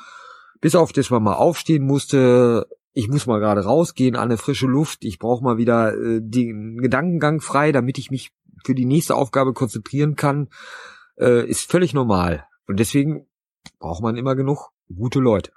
bis 0.61 0.75
auf 0.75 0.93
das 0.93 1.11
man 1.11 1.23
mal 1.23 1.35
aufstehen 1.35 1.87
musste, 1.87 2.67
ich 2.93 3.09
muss 3.09 3.27
mal 3.27 3.41
gerade 3.41 3.65
rausgehen 3.65 4.17
an 4.17 4.23
eine 4.23 4.37
frische 4.37 4.67
Luft, 4.67 5.05
ich 5.05 5.19
brauche 5.19 5.43
mal 5.43 5.59
wieder 5.59 5.95
äh, 5.95 6.21
den 6.23 6.79
Gedankengang 6.79 7.41
frei, 7.41 7.73
damit 7.73 7.99
ich 7.99 8.11
mich 8.11 8.33
für 8.65 8.75
die 8.75 8.85
nächste 8.85 9.17
Aufgabe 9.17 9.53
konzentrieren 9.53 10.17
kann, 10.17 10.49
äh, 11.19 11.47
ist 11.47 11.71
völlig 11.71 11.93
normal. 11.93 12.47
Und 12.67 12.81
deswegen 12.81 13.27
braucht 13.79 14.03
man 14.03 14.17
immer 14.17 14.37
genug 14.37 14.71
gute 14.95 15.19
Leute. 15.19 15.53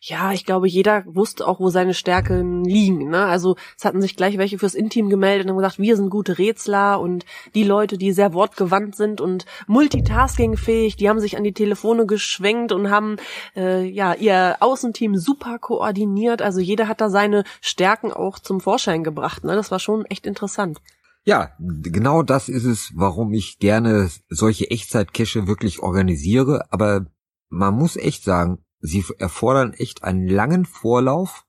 Ja, 0.00 0.32
ich 0.32 0.44
glaube, 0.44 0.68
jeder 0.68 1.04
wusste 1.06 1.46
auch, 1.46 1.60
wo 1.60 1.70
seine 1.70 1.94
Stärken 1.94 2.64
liegen. 2.64 3.10
Ne? 3.10 3.24
Also 3.24 3.56
es 3.76 3.84
hatten 3.84 4.00
sich 4.00 4.16
gleich 4.16 4.38
welche 4.38 4.58
fürs 4.58 4.74
Intim 4.74 5.08
gemeldet 5.08 5.46
und 5.46 5.50
haben 5.50 5.58
gesagt, 5.58 5.78
wir 5.78 5.96
sind 5.96 6.10
gute 6.10 6.38
Rätsler 6.38 7.00
und 7.00 7.24
die 7.54 7.64
Leute, 7.64 7.98
die 7.98 8.12
sehr 8.12 8.32
wortgewandt 8.32 8.96
sind 8.96 9.20
und 9.20 9.46
multitaskingfähig, 9.66 10.96
die 10.96 11.08
haben 11.08 11.20
sich 11.20 11.36
an 11.36 11.44
die 11.44 11.52
Telefone 11.52 12.06
geschwenkt 12.06 12.72
und 12.72 12.90
haben 12.90 13.16
äh, 13.54 13.84
ja 13.84 14.14
ihr 14.14 14.56
Außenteam 14.60 15.16
super 15.16 15.58
koordiniert. 15.58 16.42
Also 16.42 16.60
jeder 16.60 16.88
hat 16.88 17.00
da 17.00 17.10
seine 17.10 17.44
Stärken 17.60 18.12
auch 18.12 18.38
zum 18.38 18.60
Vorschein 18.60 19.04
gebracht. 19.04 19.44
Ne? 19.44 19.54
Das 19.54 19.70
war 19.70 19.78
schon 19.78 20.04
echt 20.06 20.26
interessant. 20.26 20.80
Ja, 21.24 21.50
genau 21.58 22.22
das 22.22 22.48
ist 22.48 22.64
es, 22.64 22.92
warum 22.94 23.32
ich 23.32 23.58
gerne 23.58 24.10
solche 24.28 24.70
Echtzeit-Cache 24.70 25.48
wirklich 25.48 25.80
organisiere. 25.80 26.66
Aber 26.70 27.06
man 27.48 27.74
muss 27.74 27.96
echt 27.96 28.22
sagen, 28.22 28.58
sie 28.80 29.04
erfordern 29.18 29.72
echt 29.72 30.04
einen 30.04 30.28
langen 30.28 30.64
Vorlauf. 30.64 31.44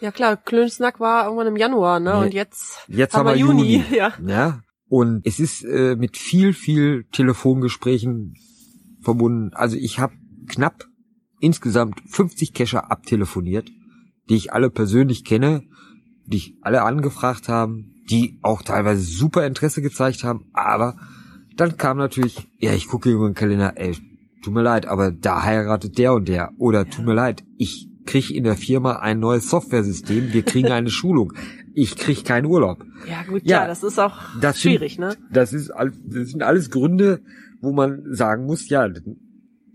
Ja 0.00 0.10
klar, 0.10 0.36
Klönsnack 0.36 1.00
war 1.00 1.24
irgendwann 1.24 1.46
im 1.46 1.56
Januar, 1.56 2.00
ne? 2.00 2.18
Und 2.18 2.34
jetzt, 2.34 2.84
jetzt 2.88 3.14
haben, 3.14 3.26
wir 3.26 3.36
Juni. 3.36 3.76
Juni. 3.78 3.84
Ja. 3.96 4.12
ja. 4.24 4.60
Und 4.88 5.26
es 5.26 5.40
ist 5.40 5.64
äh, 5.64 5.96
mit 5.96 6.16
viel, 6.16 6.52
viel 6.52 7.04
Telefongesprächen 7.10 8.34
verbunden. 9.02 9.52
Also 9.54 9.76
ich 9.76 9.98
habe 9.98 10.14
knapp 10.48 10.84
insgesamt 11.40 12.00
50 12.08 12.52
Cacher 12.54 12.90
abtelefoniert, 12.90 13.68
die 14.28 14.36
ich 14.36 14.52
alle 14.52 14.70
persönlich 14.70 15.24
kenne, 15.24 15.62
die 16.26 16.36
ich 16.36 16.54
alle 16.62 16.82
angefragt 16.82 17.48
haben, 17.48 18.02
die 18.10 18.38
auch 18.42 18.62
teilweise 18.62 19.02
super 19.02 19.46
Interesse 19.46 19.82
gezeigt 19.82 20.24
haben, 20.24 20.50
aber 20.52 20.96
dann 21.56 21.76
kam 21.76 21.96
natürlich, 21.96 22.46
ja, 22.58 22.72
ich 22.72 22.86
gucke 22.86 23.10
über 23.10 23.28
den 23.28 23.34
Kalender, 23.34 23.72
ey, 23.76 23.96
tut 24.46 24.54
mir 24.54 24.62
leid, 24.62 24.86
aber 24.86 25.10
da 25.10 25.42
heiratet 25.42 25.98
der 25.98 26.14
und 26.14 26.28
der. 26.28 26.52
Oder 26.56 26.88
tut 26.88 27.04
mir 27.04 27.14
leid, 27.14 27.42
ich 27.56 27.88
krieg 28.04 28.30
in 28.30 28.44
der 28.44 28.54
Firma 28.54 29.00
ein 29.00 29.18
neues 29.18 29.50
Softwaresystem, 29.50 30.32
wir 30.32 30.42
kriegen 30.42 30.70
eine 30.70 30.88
Schulung. 30.98 31.32
Ich 31.74 31.96
krieg 31.96 32.24
keinen 32.24 32.46
Urlaub. 32.46 32.84
Ja, 33.10 33.24
gut, 33.24 33.42
Ja, 33.44 33.62
ja, 33.62 33.66
das 33.66 33.82
ist 33.82 33.98
auch 33.98 34.16
das 34.40 34.62
schwierig, 34.62 34.94
sind, 34.94 35.04
ne? 35.04 35.16
Das 35.32 35.52
ist, 35.52 35.70
das 35.70 36.28
sind 36.28 36.44
alles 36.44 36.70
Gründe, 36.70 37.22
wo 37.60 37.72
man 37.72 38.04
sagen 38.14 38.46
muss, 38.46 38.68
ja, 38.68 38.88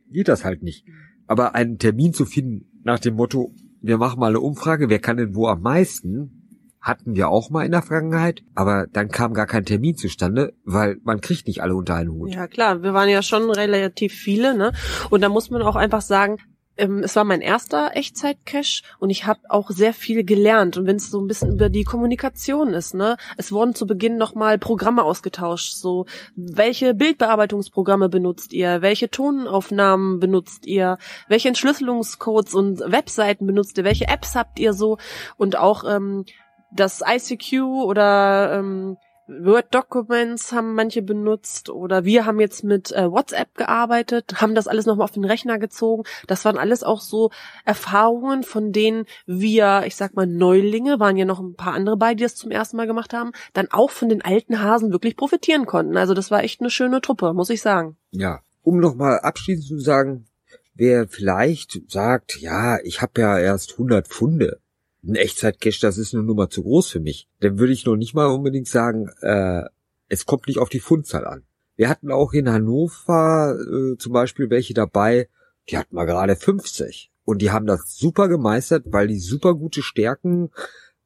geht 0.10 0.30
das 0.30 0.46
halt 0.46 0.64
nicht. 0.64 0.86
Aber 1.28 1.54
einen 1.54 1.78
Termin 1.78 2.14
zu 2.14 2.24
finden 2.24 2.82
nach 2.86 3.00
dem 3.00 3.16
Motto, 3.16 3.54
wir 3.82 3.98
machen 3.98 4.22
mal 4.22 4.30
eine 4.30 4.40
Umfrage, 4.40 4.90
wer 4.90 5.00
kann 5.00 5.18
denn 5.18 5.36
wo 5.36 5.48
am 5.48 5.62
meisten, 5.62 6.41
hatten 6.82 7.16
wir 7.16 7.30
auch 7.30 7.50
mal 7.50 7.66
in 7.66 7.72
der 7.72 7.84
Vergangenheit, 7.84 8.42
aber 8.56 8.88
dann 8.92 9.10
kam 9.10 9.34
gar 9.34 9.46
kein 9.46 9.66
Termin 9.66 9.96
zustande, 9.96 10.54
weil 10.66 10.98
man 11.04 11.22
kriegt 11.22 11.48
nicht 11.48 11.62
alle 11.62 11.76
unter 11.76 11.96
einen 11.96 12.12
Hut. 12.12 12.34
Ja, 12.34 12.48
klar, 12.48 12.82
wir 12.82 12.94
waren 12.94 13.10
ja 13.10 13.22
schon 13.22 13.50
relativ 13.52 14.14
viele, 14.14 14.56
ne? 14.56 14.74
Und 15.10 15.22
da 15.22 15.30
muss 15.30 15.52
man 15.52 15.62
auch 15.62 15.76
einfach 15.76 16.02
sagen, 16.02 16.38
ähm, 16.78 17.04
es 17.04 17.16
war 17.16 17.24
mein 17.24 17.42
erster 17.42 17.92
Echtzeit-Cache 17.96 18.82
und 18.98 19.10
ich 19.10 19.26
habe 19.26 19.42
auch 19.50 19.70
sehr 19.70 19.94
viel 19.94 20.24
gelernt. 20.24 20.78
Und 20.78 20.88
wenn 20.88 20.96
es 20.96 21.12
so 21.12 21.22
ein 21.22 21.28
bisschen 21.28 21.52
über 21.52 21.70
die 21.70 21.84
Kommunikation 21.84 22.74
ist, 22.74 22.96
ne? 22.96 23.18
Es 23.38 23.52
wurden 23.52 23.76
zu 23.76 23.86
Beginn 23.86 24.18
nochmal 24.18 24.58
Programme 24.58 25.04
ausgetauscht. 25.04 25.74
So, 25.74 26.06
welche 26.36 26.96
Bildbearbeitungsprogramme 26.96 28.10
benutzt 28.10 28.54
ihr? 28.54 28.82
Welche 28.82 29.10
Tonaufnahmen 29.10 30.20
benutzt 30.20 30.66
ihr? 30.66 30.98
Welche 31.28 31.50
Entschlüsselungscodes 31.50 32.56
und 32.56 32.80
Webseiten 32.80 33.46
benutzt 33.46 33.78
ihr? 33.78 33.84
Welche 33.84 34.08
Apps 34.08 34.36
habt 34.36 34.58
ihr 34.58 34.74
so? 34.74 34.98
Und 35.38 35.58
auch 35.58 35.84
ähm, 35.88 36.26
das 36.74 37.02
ICQ 37.06 37.62
oder 37.64 38.54
ähm, 38.54 38.98
Word 39.40 39.74
Documents 39.74 40.52
haben 40.52 40.76
manche 40.76 41.02
benutzt 41.02 41.70
oder 41.70 42.04
wir 42.04 42.26
haben 42.26 42.40
jetzt 42.40 42.64
mit 42.64 42.92
äh, 42.92 43.10
WhatsApp 43.10 43.56
gearbeitet, 43.56 44.42
haben 44.42 44.56
das 44.56 44.68
alles 44.68 44.86
nochmal 44.86 45.06
auf 45.06 45.12
den 45.12 45.26
Rechner 45.26 45.58
gezogen. 45.58 46.04
Das 46.28 46.44
waren 46.44 46.58
alles 46.58 46.84
auch 46.84 47.02
so 47.02 47.32
Erfahrungen, 47.64 48.44
von 48.44 48.72
denen 48.72 49.06
wir, 49.26 49.84
ich 49.86 49.96
sag 49.96 50.16
mal 50.16 50.28
Neulinge, 50.28 51.00
waren 51.00 51.18
ja 51.18 51.26
noch 51.26 51.40
ein 51.40 51.56
paar 51.56 51.74
andere 51.74 51.98
bei, 51.98 52.14
die 52.14 52.24
das 52.24 52.36
zum 52.36 52.52
ersten 52.52 52.78
Mal 52.78 52.88
gemacht 52.88 53.14
haben, 53.14 53.32
dann 53.54 53.70
auch 53.72 53.92
von 53.92 54.10
den 54.10 54.22
alten 54.22 54.62
Hasen 54.62 54.92
wirklich 54.92 55.16
profitieren 55.16 55.66
konnten. 55.66 55.98
Also 55.98 56.14
das 56.14 56.32
war 56.32 56.44
echt 56.44 56.60
eine 56.60 56.70
schöne 56.70 57.02
Truppe, 57.02 57.34
muss 57.34 57.50
ich 57.50 57.62
sagen. 57.62 57.98
Ja, 58.12 58.42
um 58.64 58.80
nochmal 58.80 59.20
abschließend 59.20 59.68
zu 59.68 59.80
sagen, 59.80 60.28
wer 60.74 61.08
vielleicht 61.08 61.80
sagt, 61.90 62.40
ja, 62.42 62.80
ich 62.84 63.02
habe 63.02 63.22
ja 63.22 63.40
erst 63.40 63.74
100 63.74 64.08
Pfunde, 64.08 64.60
ein 65.04 65.16
Echtzeit-Cache, 65.16 65.82
das 65.82 65.98
ist 65.98 66.14
eine 66.14 66.24
Nummer 66.24 66.50
zu 66.50 66.64
groß 66.64 66.90
für 66.90 67.00
mich, 67.00 67.28
dann 67.40 67.58
würde 67.60 67.74
ich 67.74 67.86
noch 67.86 67.96
nicht 67.96 68.14
mal 68.14 68.28
unbedingt 68.28 68.68
sagen, 68.68 69.10
äh, 69.22 69.64
es 70.08 70.26
kommt 70.26 70.48
nicht 70.48 70.60
auf 70.60 70.70
die 70.70 70.80
Fundzahl 70.80 71.26
an. 71.26 71.44
Wir 71.76 71.90
hatten 71.90 72.12
auch 72.12 72.34
in 72.34 72.50
Hannover 72.50 73.58
äh, 73.58 73.98
zum 73.98 74.14
Beispiel 74.14 74.50
welche 74.50 74.74
dabei, 74.74 75.30
die 75.70 75.78
hatten 75.78 75.96
mal 75.96 76.06
gerade 76.06 76.36
50. 76.36 77.12
Und 77.24 77.42
die 77.42 77.52
haben 77.52 77.66
das 77.66 77.98
super 77.98 78.28
gemeistert, 78.28 78.86
weil 78.88 79.08
die 79.08 79.20
super 79.20 79.56
gute 79.56 79.82
Stärken 79.82 80.52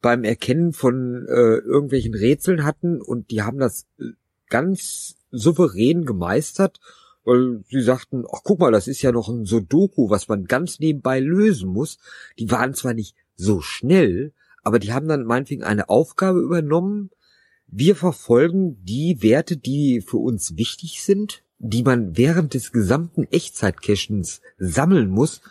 beim 0.02 0.24
Erkennen 0.24 0.74
von 0.74 1.26
äh, 1.28 1.58
irgendwelchen 1.58 2.14
Rätseln 2.14 2.64
hatten 2.64 3.02
und 3.02 3.32
die 3.32 3.42
haben 3.42 3.60
das 3.60 3.88
äh, 4.00 4.12
ganz 4.50 5.18
souverän 5.32 6.06
gemeistert, 6.06 6.80
weil 7.24 7.64
sie 7.70 7.82
sagten, 7.82 8.24
ach 8.32 8.42
guck 8.44 8.60
mal, 8.60 8.72
das 8.72 8.88
ist 8.88 9.02
ja 9.02 9.12
noch 9.12 9.30
ein 9.30 9.46
Sudoku, 9.46 10.10
was 10.10 10.28
man 10.28 10.46
ganz 10.46 10.80
nebenbei 10.80 11.20
lösen 11.20 11.70
muss. 11.70 11.98
Die 12.38 12.50
waren 12.52 12.74
zwar 12.74 12.94
nicht 12.94 13.16
so 13.36 13.62
schnell, 13.62 14.34
aber 14.64 14.80
die 14.80 14.94
haben 14.94 15.08
dann 15.08 15.26
meinetwegen 15.26 15.64
eine 15.64 15.90
Aufgabe 15.90 16.40
übernommen. 16.40 17.12
Wir 17.68 17.96
verfolgen 17.96 18.84
die 18.84 19.22
Werte, 19.22 19.58
die 19.58 20.02
für 20.02 20.18
uns 20.18 20.58
wichtig 20.58 21.04
sind, 21.04 21.44
die 21.60 21.84
man 21.84 22.18
während 22.18 22.54
des 22.54 22.72
gesamten 22.72 23.24
Echtzeit-Cachens 23.26 24.42
sammeln 24.58 25.10
muss. 25.10 25.42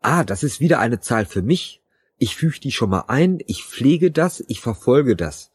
Ah, 0.00 0.24
das 0.24 0.42
ist 0.42 0.60
wieder 0.60 0.78
eine 0.78 1.00
Zahl 1.00 1.26
für 1.26 1.42
mich. 1.42 1.82
Ich 2.18 2.36
füge 2.36 2.60
die 2.60 2.72
schon 2.72 2.90
mal 2.90 3.04
ein, 3.08 3.38
ich 3.46 3.64
pflege 3.64 4.10
das, 4.10 4.44
ich 4.48 4.60
verfolge 4.60 5.16
das. 5.16 5.50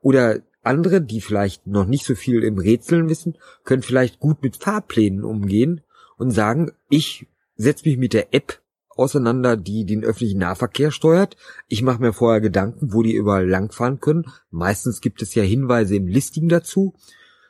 Oder 0.00 0.40
andere, 0.62 1.00
die 1.00 1.20
vielleicht 1.20 1.66
noch 1.66 1.86
nicht 1.86 2.04
so 2.04 2.14
viel 2.14 2.42
im 2.42 2.58
Rätseln 2.58 3.08
wissen, 3.08 3.36
können 3.64 3.82
vielleicht 3.82 4.20
gut 4.20 4.42
mit 4.42 4.56
Fahrplänen 4.56 5.24
umgehen 5.24 5.82
und 6.16 6.30
sagen, 6.30 6.72
ich 6.88 7.26
setze 7.56 7.88
mich 7.88 7.98
mit 7.98 8.12
der 8.12 8.34
App 8.34 8.60
auseinander, 8.98 9.56
die 9.56 9.84
den 9.84 10.04
öffentlichen 10.04 10.40
Nahverkehr 10.40 10.90
steuert. 10.90 11.36
Ich 11.68 11.82
mache 11.82 12.00
mir 12.00 12.12
vorher 12.12 12.40
Gedanken, 12.40 12.92
wo 12.92 13.02
die 13.02 13.14
überall 13.14 13.48
langfahren 13.48 14.00
können. 14.00 14.26
Meistens 14.50 15.00
gibt 15.00 15.22
es 15.22 15.34
ja 15.34 15.42
Hinweise 15.42 15.96
im 15.96 16.06
Listing 16.06 16.48
dazu. 16.48 16.94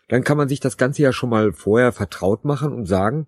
Dann 0.09 0.25
kann 0.25 0.39
man 0.39 0.49
sich 0.49 0.61
das 0.61 0.77
Ganze 0.77 1.03
ja 1.03 1.13
schon 1.13 1.31
mal 1.31 1.53
vorher 1.53 1.93
vertraut 1.93 2.45
machen 2.45 2.73
und 2.73 2.87
sagen, 2.87 3.27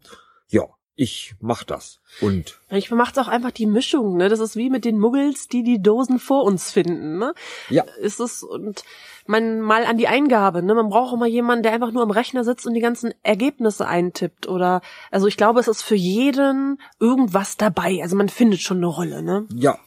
ja, 0.48 0.64
ich 1.00 1.34
mach 1.40 1.64
das. 1.64 1.98
Und 2.20 2.60
macht 2.90 3.16
es 3.16 3.22
auch 3.22 3.28
einfach 3.28 3.52
die 3.52 3.64
Mischung, 3.64 4.18
ne? 4.18 4.28
Das 4.28 4.38
ist 4.38 4.54
wie 4.54 4.68
mit 4.68 4.84
den 4.84 4.98
Muggels, 4.98 5.48
die 5.48 5.62
die 5.62 5.80
Dosen 5.80 6.18
vor 6.18 6.44
uns 6.44 6.70
finden, 6.70 7.16
ne? 7.16 7.32
ja, 7.70 7.84
ist 8.02 8.20
es 8.20 8.42
und 8.42 8.84
man 9.24 9.62
mal 9.62 9.86
an 9.86 9.96
die 9.96 10.08
Eingabe, 10.08 10.62
ne? 10.62 10.74
Man 10.74 10.90
braucht 10.90 11.14
auch 11.14 11.18
mal 11.18 11.26
jemanden, 11.26 11.62
der 11.62 11.72
einfach 11.72 11.90
nur 11.90 12.02
am 12.02 12.10
Rechner 12.10 12.44
sitzt 12.44 12.66
und 12.66 12.74
die 12.74 12.82
ganzen 12.82 13.14
Ergebnisse 13.22 13.88
eintippt 13.88 14.46
oder 14.46 14.82
also 15.10 15.26
ich 15.26 15.38
glaube, 15.38 15.60
es 15.60 15.68
ist 15.68 15.80
für 15.80 15.94
jeden 15.94 16.78
irgendwas 16.98 17.56
dabei. 17.56 18.00
Also 18.02 18.14
man 18.14 18.28
findet 18.28 18.60
schon 18.60 18.76
eine 18.76 18.88
Rolle, 18.88 19.22
ne? 19.22 19.46
Ja. 19.54 19.78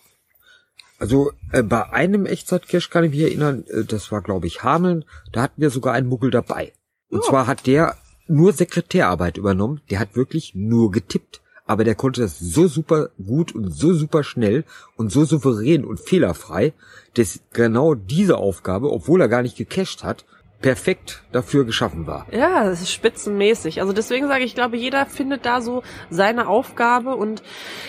Also 0.97 1.31
äh, 1.51 1.61
bei 1.61 1.91
einem 1.91 2.25
Echtzeit-Cache 2.25 2.89
kann 2.89 3.03
ich 3.03 3.11
mich 3.11 3.21
erinnern, 3.21 3.65
äh, 3.67 3.83
das 3.83 4.11
war 4.11 4.23
glaube 4.23 4.47
ich 4.47 4.63
Hameln, 4.63 5.05
da 5.31 5.43
hatten 5.43 5.61
wir 5.61 5.69
sogar 5.69 5.93
einen 5.93 6.07
Muggel 6.07 6.31
dabei. 6.31 6.73
Und 7.09 7.23
zwar 7.23 7.45
hat 7.45 7.67
der 7.67 7.97
nur 8.27 8.53
Sekretärarbeit 8.53 9.37
übernommen, 9.37 9.81
der 9.89 9.99
hat 9.99 10.15
wirklich 10.15 10.55
nur 10.55 10.91
getippt. 10.91 11.41
Aber 11.65 11.83
der 11.83 11.95
konnte 11.95 12.21
das 12.21 12.39
so 12.39 12.67
super 12.67 13.09
gut 13.25 13.55
und 13.55 13.71
so 13.71 13.93
super 13.93 14.23
schnell 14.23 14.65
und 14.97 15.11
so 15.11 15.23
souverän 15.23 15.85
und 15.85 15.99
fehlerfrei, 15.99 16.73
dass 17.13 17.39
genau 17.53 17.95
diese 17.95 18.37
Aufgabe, 18.37 18.91
obwohl 18.91 19.21
er 19.21 19.29
gar 19.29 19.43
nicht 19.43 19.55
gecached 19.55 20.03
hat, 20.03 20.25
perfekt 20.63 21.23
dafür 21.33 21.65
geschaffen 21.65 22.07
war. 22.07 22.25
Ja, 22.31 22.63
das 22.63 22.81
ist 22.81 22.91
spitzenmäßig. 22.91 23.81
Also 23.81 23.91
deswegen 23.91 24.29
sage 24.29 24.45
ich, 24.45 24.51
ich 24.51 24.55
glaube, 24.55 24.77
jeder 24.77 25.05
findet 25.05 25.45
da 25.45 25.59
so 25.61 25.83
seine 26.09 26.47
Aufgabe 26.47 27.17
und 27.17 27.43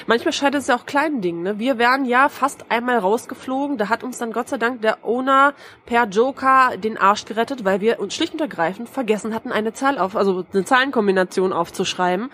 manchmal 0.09 0.33
scheitert 0.33 0.63
es 0.63 0.67
ja 0.67 0.77
auch 0.77 0.85
kleinen 0.85 1.21
Dingen. 1.21 1.45
Ne? 1.45 1.61
Wir 1.61 1.79
wären 1.79 2.05
ja 2.05 2.29
fast 2.29 2.73
einmal 2.73 2.99
rausgeflogen. 2.99 3.79
Da 3.79 3.89
hat 3.89 4.03
uns 4.03 4.19
dann 4.19 4.33
Gott 4.33 4.49
sei 4.49 4.59
Dank 4.59 4.83
der 4.83 5.05
Owner 5.05 5.55
per 5.87 6.09
Joker 6.09 6.77
den 6.77 6.99
Arsch 6.99 7.25
gerettet, 7.25 7.65
weil 7.65 7.81
wir 7.81 8.01
uns 8.01 8.15
schlicht 8.15 8.33
und 8.33 8.41
ergreifend 8.41 8.89
vergessen 8.89 9.33
hatten, 9.35 9.53
eine 9.53 9.73
Zahl 9.73 9.99
auf, 9.99 10.17
also 10.17 10.45
eine 10.53 10.65
Zahlenkombination 10.65 11.53
aufzuschreiben. 11.53 12.31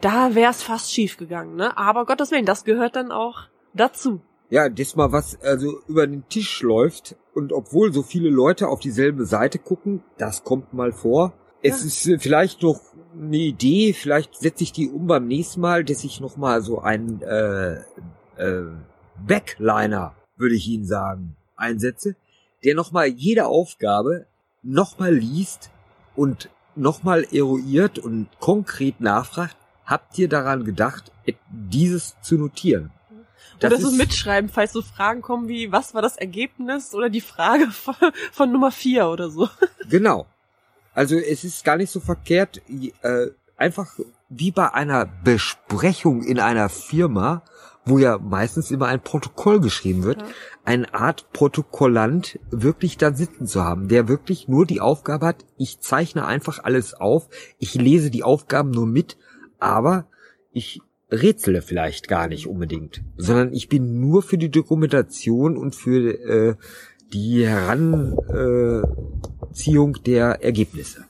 Da 0.00 0.34
wäre 0.34 0.50
es 0.50 0.60
fast 0.60 0.92
schief 0.92 1.18
gegangen. 1.18 1.54
Ne? 1.54 1.78
Aber 1.78 2.04
Gottes 2.04 2.32
Willen, 2.32 2.46
das 2.46 2.64
gehört 2.64 2.96
dann 2.96 3.12
auch 3.12 3.42
dazu. 3.74 4.20
Ja, 4.50 4.68
das 4.68 4.96
mal 4.96 5.12
was 5.12 5.40
also 5.42 5.80
über 5.86 6.06
den 6.06 6.26
Tisch 6.28 6.62
läuft 6.62 7.16
und 7.38 7.52
obwohl 7.52 7.92
so 7.92 8.02
viele 8.02 8.30
Leute 8.30 8.66
auf 8.66 8.80
dieselbe 8.80 9.24
Seite 9.24 9.60
gucken, 9.60 10.02
das 10.18 10.42
kommt 10.42 10.74
mal 10.74 10.92
vor. 10.92 11.34
Es 11.62 11.84
ist 11.84 12.04
äh, 12.08 12.18
vielleicht 12.18 12.62
noch 12.62 12.80
eine 13.14 13.36
Idee, 13.36 13.92
vielleicht 13.92 14.34
setze 14.36 14.64
ich 14.64 14.72
die 14.72 14.90
um 14.90 15.06
beim 15.06 15.28
nächsten 15.28 15.60
Mal, 15.60 15.84
dass 15.84 16.02
ich 16.02 16.20
noch 16.20 16.36
mal 16.36 16.62
so 16.62 16.80
einen 16.80 17.22
äh, 17.22 17.74
äh, 18.36 18.64
Backliner, 19.24 20.16
würde 20.36 20.56
ich 20.56 20.68
Ihnen 20.68 20.84
sagen, 20.84 21.36
einsetze, 21.56 22.16
der 22.64 22.74
noch 22.74 22.90
mal 22.90 23.06
jede 23.06 23.46
Aufgabe 23.46 24.26
noch 24.64 24.98
mal 24.98 25.14
liest 25.14 25.70
und 26.16 26.50
noch 26.74 27.04
mal 27.04 27.24
eruiert 27.32 28.00
und 28.00 28.26
konkret 28.40 29.00
nachfragt, 29.00 29.56
habt 29.84 30.18
ihr 30.18 30.28
daran 30.28 30.64
gedacht, 30.64 31.12
dieses 31.48 32.16
zu 32.20 32.36
notieren? 32.36 32.90
Oder 33.62 33.78
so 33.80 33.90
mitschreiben, 33.90 34.48
falls 34.50 34.72
so 34.72 34.82
Fragen 34.82 35.22
kommen 35.22 35.48
wie, 35.48 35.72
was 35.72 35.94
war 35.94 36.02
das 36.02 36.16
Ergebnis 36.16 36.94
oder 36.94 37.10
die 37.10 37.20
Frage 37.20 37.66
von, 37.70 37.94
von 38.32 38.52
Nummer 38.52 38.70
vier 38.70 39.08
oder 39.08 39.30
so. 39.30 39.48
Genau. 39.88 40.26
Also 40.94 41.16
es 41.16 41.44
ist 41.44 41.64
gar 41.64 41.76
nicht 41.76 41.90
so 41.90 42.00
verkehrt, 42.00 42.60
äh, 43.02 43.28
einfach 43.56 43.98
wie 44.28 44.50
bei 44.50 44.72
einer 44.74 45.06
Besprechung 45.06 46.22
in 46.22 46.38
einer 46.40 46.68
Firma, 46.68 47.42
wo 47.84 47.98
ja 47.98 48.18
meistens 48.18 48.70
immer 48.70 48.86
ein 48.86 49.00
Protokoll 49.00 49.60
geschrieben 49.60 50.02
wird, 50.02 50.20
Ja. 50.20 50.28
eine 50.64 50.92
Art 50.92 51.32
Protokollant 51.32 52.38
wirklich 52.50 52.98
da 52.98 53.14
sitzen 53.14 53.46
zu 53.46 53.64
haben, 53.64 53.88
der 53.88 54.08
wirklich 54.08 54.48
nur 54.48 54.66
die 54.66 54.80
Aufgabe 54.80 55.24
hat, 55.26 55.44
ich 55.56 55.80
zeichne 55.80 56.26
einfach 56.26 56.62
alles 56.64 56.94
auf, 56.94 57.28
ich 57.58 57.74
lese 57.74 58.10
die 58.10 58.24
Aufgaben 58.24 58.70
nur 58.70 58.86
mit, 58.86 59.16
aber 59.58 60.06
ich 60.52 60.80
rätsele 61.10 61.62
vielleicht 61.62 62.08
gar 62.08 62.28
nicht 62.28 62.46
unbedingt, 62.46 63.02
sondern 63.16 63.52
ich 63.52 63.68
bin 63.68 63.98
nur 64.00 64.22
für 64.22 64.38
die 64.38 64.50
Dokumentation 64.50 65.56
und 65.56 65.74
für 65.74 66.12
äh, 66.12 66.54
die 67.12 67.46
Heranziehung 67.46 68.84
der 70.04 70.42
Ergebnisse. 70.42 71.07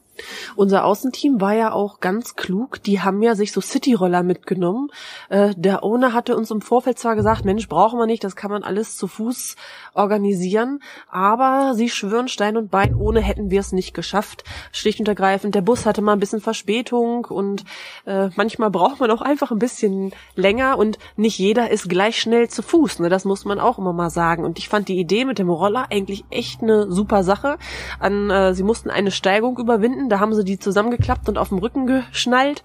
Unser 0.57 0.85
Außenteam 0.85 1.41
war 1.41 1.55
ja 1.55 1.73
auch 1.73 2.01
ganz 2.01 2.37
klug. 2.37 2.83
Die 2.83 3.01
haben 3.01 3.23
ja 3.23 3.35
sich 3.35 3.53
so 3.53 3.61
Cityroller 3.61 4.23
mitgenommen. 4.23 4.91
Äh, 5.29 5.55
der 5.57 5.85
Owner 5.85 6.13
hatte 6.13 6.37
uns 6.37 6.51
im 6.51 6.61
Vorfeld 6.61 6.99
zwar 6.99 7.17
gesagt, 7.17 7.45
Mensch, 7.45 7.69
brauchen 7.69 7.99
wir 7.99 8.07
nicht, 8.07 8.25
das 8.25 8.37
kann 8.37 8.51
man 8.51 8.63
alles 8.63 8.97
zu 8.97 9.07
Fuß 9.07 9.57
organisieren. 9.95 10.81
Aber 11.11 11.75
sie 11.75 11.91
schwören 11.91 12.29
Stein 12.29 12.57
und 12.57 12.71
Bein, 12.71 12.95
ohne 12.95 13.21
hätten 13.21 13.51
wir 13.51 13.61
es 13.61 13.73
nicht 13.73 13.95
geschafft. 13.95 14.45
Schlicht 14.73 15.01
und 15.01 15.09
ergreifend, 15.09 15.55
der 15.55 15.63
Bus 15.63 15.87
hatte 15.87 16.03
mal 16.03 16.13
ein 16.13 16.21
bisschen 16.21 16.41
Verspätung 16.41 17.25
und 17.25 17.65
äh, 18.07 18.29
manchmal 18.37 18.71
braucht 18.71 19.01
man 19.01 19.11
auch 19.11 19.23
einfach 19.23 19.51
ein 19.51 19.59
bisschen 19.59 20.13
länger 20.35 20.79
und 20.79 20.99
nicht 21.17 21.39
jeder 21.39 21.71
ist 21.71 21.89
gleich 21.89 22.21
schnell 22.21 22.49
zu 22.49 22.63
Fuß. 22.63 23.01
Ne? 23.01 23.09
Das 23.09 23.25
muss 23.25 23.45
man 23.45 23.61
auch 23.61 23.79
immer 23.79 23.93
mal 23.93 24.11
sagen. 24.11 24.45
Und 24.45 24.59
ich 24.59 24.69
fand 24.69 24.89
die 24.89 24.99
Idee 24.99 25.25
mit 25.25 25.39
dem 25.39 25.51
Roller 25.51 25.87
eigentlich 25.91 26.25
echt 26.31 26.63
eine 26.63 26.91
super 26.91 27.23
Sache. 27.23 27.59
An, 27.99 28.31
äh, 28.31 28.55
sie 28.55 28.63
mussten 28.63 28.91
eine 28.91 29.11
Steigung 29.11 29.59
überwinden, 29.59 30.08
da 30.09 30.21
haben 30.21 30.35
sie 30.35 30.45
die 30.45 30.59
zusammengeklappt 30.59 31.29
und 31.29 31.39
auf 31.39 31.49
dem 31.49 31.59
Rücken 31.59 31.87
geschnallt. 31.87 32.63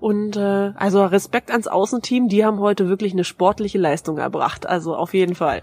Und 0.00 0.36
äh, 0.36 0.72
also 0.76 1.04
Respekt 1.04 1.50
ans 1.50 1.66
Außenteam, 1.66 2.28
die 2.28 2.44
haben 2.44 2.58
heute 2.60 2.88
wirklich 2.88 3.12
eine 3.12 3.24
sportliche 3.24 3.78
Leistung 3.78 4.18
erbracht. 4.18 4.66
Also 4.66 4.94
auf 4.94 5.14
jeden 5.14 5.34
Fall. 5.34 5.62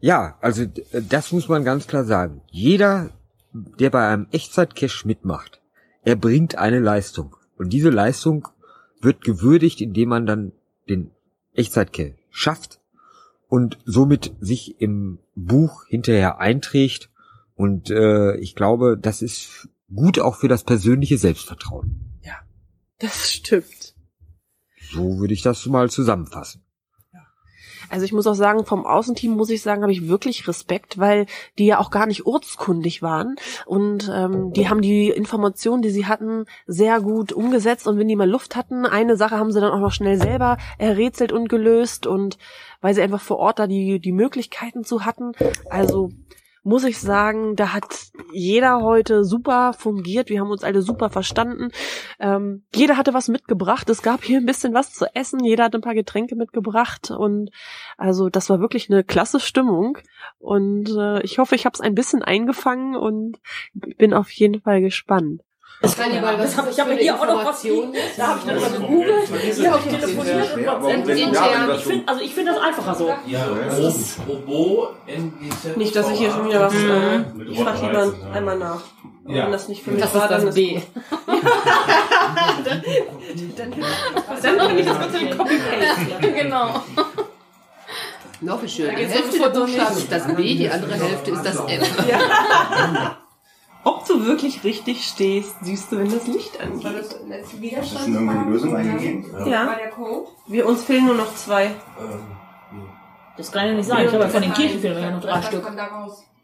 Ja, 0.00 0.36
also 0.40 0.64
das 0.92 1.32
muss 1.32 1.48
man 1.48 1.64
ganz 1.64 1.86
klar 1.86 2.04
sagen. 2.04 2.42
Jeder, 2.50 3.10
der 3.52 3.90
bei 3.90 4.08
einem 4.08 4.26
Echtzeit-Cache 4.32 5.06
mitmacht, 5.06 5.60
er 6.02 6.16
bringt 6.16 6.56
eine 6.56 6.80
Leistung. 6.80 7.36
Und 7.56 7.72
diese 7.72 7.90
Leistung 7.90 8.48
wird 9.00 9.22
gewürdigt, 9.22 9.80
indem 9.80 10.08
man 10.08 10.26
dann 10.26 10.52
den 10.88 11.10
Echtzeit-Cache 11.54 12.16
schafft 12.30 12.80
und 13.48 13.78
somit 13.84 14.32
sich 14.40 14.80
im 14.80 15.18
Buch 15.34 15.84
hinterher 15.86 16.40
einträgt. 16.40 17.10
Und 17.54 17.90
äh, 17.90 18.36
ich 18.36 18.54
glaube, 18.54 18.96
das 18.98 19.20
ist 19.22 19.68
gut 19.94 20.18
auch 20.18 20.36
für 20.36 20.48
das 20.48 20.64
persönliche 20.64 21.18
Selbstvertrauen. 21.18 22.18
Ja, 22.22 22.36
das 22.98 23.30
stimmt. 23.32 23.94
So 24.92 25.18
würde 25.18 25.34
ich 25.34 25.42
das 25.42 25.64
mal 25.66 25.90
zusammenfassen. 25.90 26.64
Also 27.92 28.06
ich 28.06 28.12
muss 28.12 28.26
auch 28.26 28.34
sagen, 28.34 28.64
vom 28.64 28.86
Außenteam 28.86 29.32
muss 29.32 29.50
ich 29.50 29.60
sagen, 29.60 29.82
habe 29.82 29.92
ich 29.92 30.08
wirklich 30.08 30.48
Respekt, 30.48 30.98
weil 30.98 31.26
die 31.58 31.66
ja 31.66 31.78
auch 31.78 31.90
gar 31.90 32.06
nicht 32.06 32.24
ortskundig 32.24 33.02
waren 33.02 33.36
und 33.66 34.10
ähm, 34.10 34.54
die 34.54 34.70
haben 34.70 34.80
die 34.80 35.10
Informationen, 35.10 35.82
die 35.82 35.90
sie 35.90 36.06
hatten, 36.06 36.46
sehr 36.66 37.02
gut 37.02 37.32
umgesetzt 37.32 37.86
und 37.86 37.98
wenn 37.98 38.08
die 38.08 38.16
mal 38.16 38.28
Luft 38.28 38.56
hatten, 38.56 38.86
eine 38.86 39.18
Sache 39.18 39.36
haben 39.36 39.52
sie 39.52 39.60
dann 39.60 39.72
auch 39.72 39.78
noch 39.78 39.92
schnell 39.92 40.16
selber 40.16 40.56
errätselt 40.78 41.32
und 41.32 41.50
gelöst 41.50 42.06
und 42.06 42.38
weil 42.80 42.94
sie 42.94 43.02
einfach 43.02 43.20
vor 43.20 43.36
Ort 43.36 43.58
da 43.58 43.66
die 43.66 44.00
die 44.00 44.12
Möglichkeiten 44.12 44.84
zu 44.84 45.04
hatten. 45.04 45.32
Also 45.68 46.12
muss 46.62 46.84
ich 46.84 46.98
sagen, 46.98 47.56
da 47.56 47.72
hat 47.72 48.12
jeder 48.32 48.82
heute 48.82 49.24
super 49.24 49.72
fungiert. 49.72 50.28
Wir 50.28 50.40
haben 50.40 50.50
uns 50.50 50.62
alle 50.62 50.82
super 50.82 51.10
verstanden. 51.10 51.70
Ähm, 52.20 52.64
jeder 52.74 52.96
hatte 52.96 53.14
was 53.14 53.28
mitgebracht. 53.28 53.90
Es 53.90 54.02
gab 54.02 54.22
hier 54.22 54.38
ein 54.38 54.46
bisschen 54.46 54.72
was 54.72 54.94
zu 54.94 55.06
essen. 55.14 55.44
Jeder 55.44 55.64
hat 55.64 55.74
ein 55.74 55.80
paar 55.80 55.94
Getränke 55.94 56.36
mitgebracht. 56.36 57.10
Und 57.10 57.50
also 57.96 58.28
das 58.28 58.48
war 58.48 58.60
wirklich 58.60 58.90
eine 58.90 59.02
klasse 59.02 59.40
Stimmung. 59.40 59.98
Und 60.38 60.90
äh, 60.90 61.22
ich 61.22 61.38
hoffe, 61.38 61.56
ich 61.56 61.66
habe 61.66 61.74
es 61.74 61.80
ein 61.80 61.94
bisschen 61.94 62.22
eingefangen 62.22 62.96
und 62.96 63.38
bin 63.74 64.14
auf 64.14 64.30
jeden 64.30 64.60
Fall 64.60 64.80
gespannt. 64.80 65.42
Das 65.82 65.96
kann 65.96 66.14
ja, 66.14 66.22
was 66.22 66.56
hab, 66.56 66.70
ich 66.70 66.78
habe 66.78 66.94
hier 66.94 67.14
auch 67.14 67.26
noch 67.26 67.44
was. 67.44 67.62
Da 68.16 68.26
habe 68.28 68.38
ich 68.38 68.46
dann 68.46 68.60
mal 68.60 68.70
gegoogelt, 68.70 69.28
hier 69.54 69.72
habe 69.72 69.82
ich 69.84 69.92
telefoniert 69.92 70.54
und 70.54 70.66
WhatsApp 70.66 71.08
intern. 71.08 71.70
Ich 71.76 71.84
find, 71.84 72.08
also 72.08 72.20
ich 72.22 72.34
finde 72.34 72.52
das 72.52 72.62
einfacher 72.62 72.94
so. 72.94 73.12
Ja, 73.26 73.46
Robo, 74.28 74.90
Nicht, 75.74 75.96
dass 75.96 76.08
ich 76.10 76.18
hier 76.18 76.30
schon 76.30 76.46
wieder 76.46 76.60
was. 76.60 76.74
Äh, 76.74 77.24
ich 77.50 77.60
frage 77.60 77.86
lieber 77.86 78.14
einmal 78.32 78.58
nach. 78.58 78.80
Ja. 79.26 79.44
Wenn 79.44 79.52
das 79.52 79.68
nicht 79.68 79.82
für 79.82 79.90
mich 79.92 80.00
Das 80.00 80.14
war, 80.14 80.24
ist 80.24 80.30
dann 80.30 80.46
das 80.46 80.54
B. 80.54 80.80
dann, 83.56 83.74
dann 84.42 84.58
bringe 84.58 84.80
ich 84.80 84.86
das 84.86 84.98
mal 84.98 85.10
zu 85.10 85.18
dem 85.18 85.38
Copy-Paste. 85.38 86.32
genau. 86.42 86.82
Noch 88.40 88.62
wie 88.62 88.68
schön. 88.68 88.90
Die 88.96 89.06
Hälfte 89.06 89.38
der 89.38 89.48
Buchstaben 89.50 89.96
ist 89.96 90.10
das 90.10 90.26
B, 90.34 90.56
die 90.56 90.68
andere 90.68 90.94
Hälfte 90.94 91.30
ist 91.30 91.44
das 91.44 91.56
F. 91.68 91.88
Ob 93.84 94.06
du 94.06 94.24
wirklich 94.26 94.62
richtig 94.62 95.04
stehst, 95.04 95.56
siehst 95.62 95.90
du, 95.90 95.98
wenn 95.98 96.10
das 96.10 96.26
Licht 96.28 96.60
angeht. 96.60 96.84
Hast 97.76 97.94
du 97.94 97.98
schon 97.98 98.14
irgendwelche 98.14 98.50
Lösung 98.50 98.76
eingegeben? 98.76 99.24
Ja. 99.46 99.76
Wir 100.46 100.66
uns 100.68 100.84
fehlen 100.84 101.06
nur 101.06 101.16
noch 101.16 101.34
zwei. 101.34 101.72
Das 103.36 103.50
kann 103.50 103.66
ja 103.66 103.74
nicht 103.74 103.86
sein. 103.86 104.06
Ich 104.06 104.12
habe 104.12 104.24
ja 104.24 104.28
von 104.28 104.42
den 104.42 104.52
Kirchenfilmen 104.52 105.02
ja 105.02 105.10
noch 105.10 105.20
drei 105.20 105.42
Stück. 105.42 105.64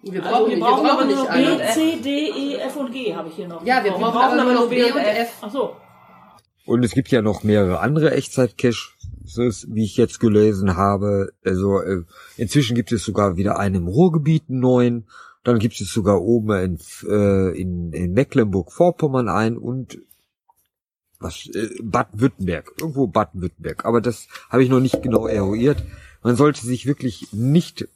Wir 0.00 0.24
Also 0.24 0.36
brauchen, 0.36 0.50
wir 0.50 0.56
nicht, 0.56 0.66
brauchen 0.66 0.86
aber 0.86 1.04
nur 1.04 1.16
noch. 1.16 1.32
B, 1.32 1.58
C, 1.74 1.96
D, 2.00 2.28
E, 2.30 2.56
F 2.56 2.76
und 2.76 2.92
G 2.92 3.14
habe 3.14 3.28
ich 3.28 3.34
hier 3.34 3.48
noch. 3.48 3.64
Ja, 3.64 3.82
wir 3.82 3.92
brauchen, 3.92 4.18
aber 4.40 4.42
nur 4.44 4.54
noch 4.54 4.68
B 4.68 4.84
und 4.84 4.96
F. 4.96 5.32
Ach 5.40 5.50
so. 5.50 5.76
Und 6.66 6.84
es 6.84 6.92
gibt 6.92 7.08
ja 7.08 7.22
noch 7.22 7.42
mehrere 7.42 7.80
andere 7.80 8.12
Echtzeit-Caches, 8.12 9.66
wie 9.68 9.84
ich 9.84 9.96
jetzt 9.96 10.20
gelesen 10.20 10.76
habe. 10.76 11.32
Also 11.44 11.80
äh, 11.80 12.02
inzwischen 12.36 12.76
gibt 12.76 12.92
es 12.92 13.04
sogar 13.04 13.36
wieder 13.36 13.58
einen 13.58 13.74
im 13.76 13.88
Ruhrgebiet 13.88 14.44
einen 14.48 14.60
neuen. 14.60 15.08
Dann 15.48 15.60
gibt 15.60 15.80
es 15.80 15.90
sogar 15.90 16.20
oben 16.20 16.50
in, 16.52 16.78
äh, 17.08 17.58
in, 17.58 17.90
in 17.94 18.12
Mecklenburg-Vorpommern 18.12 19.30
einen 19.30 19.56
und 19.56 19.98
was 21.20 21.46
äh, 21.46 21.70
Baden-Württemberg, 21.82 22.72
irgendwo 22.78 23.06
Baden-Württemberg. 23.06 23.86
Aber 23.86 24.02
das 24.02 24.28
habe 24.50 24.62
ich 24.62 24.68
noch 24.68 24.80
nicht 24.80 25.02
genau 25.02 25.26
eruiert. 25.26 25.82
Man 26.22 26.36
sollte 26.36 26.60
sich 26.66 26.84
wirklich 26.84 27.32
nicht 27.32 27.88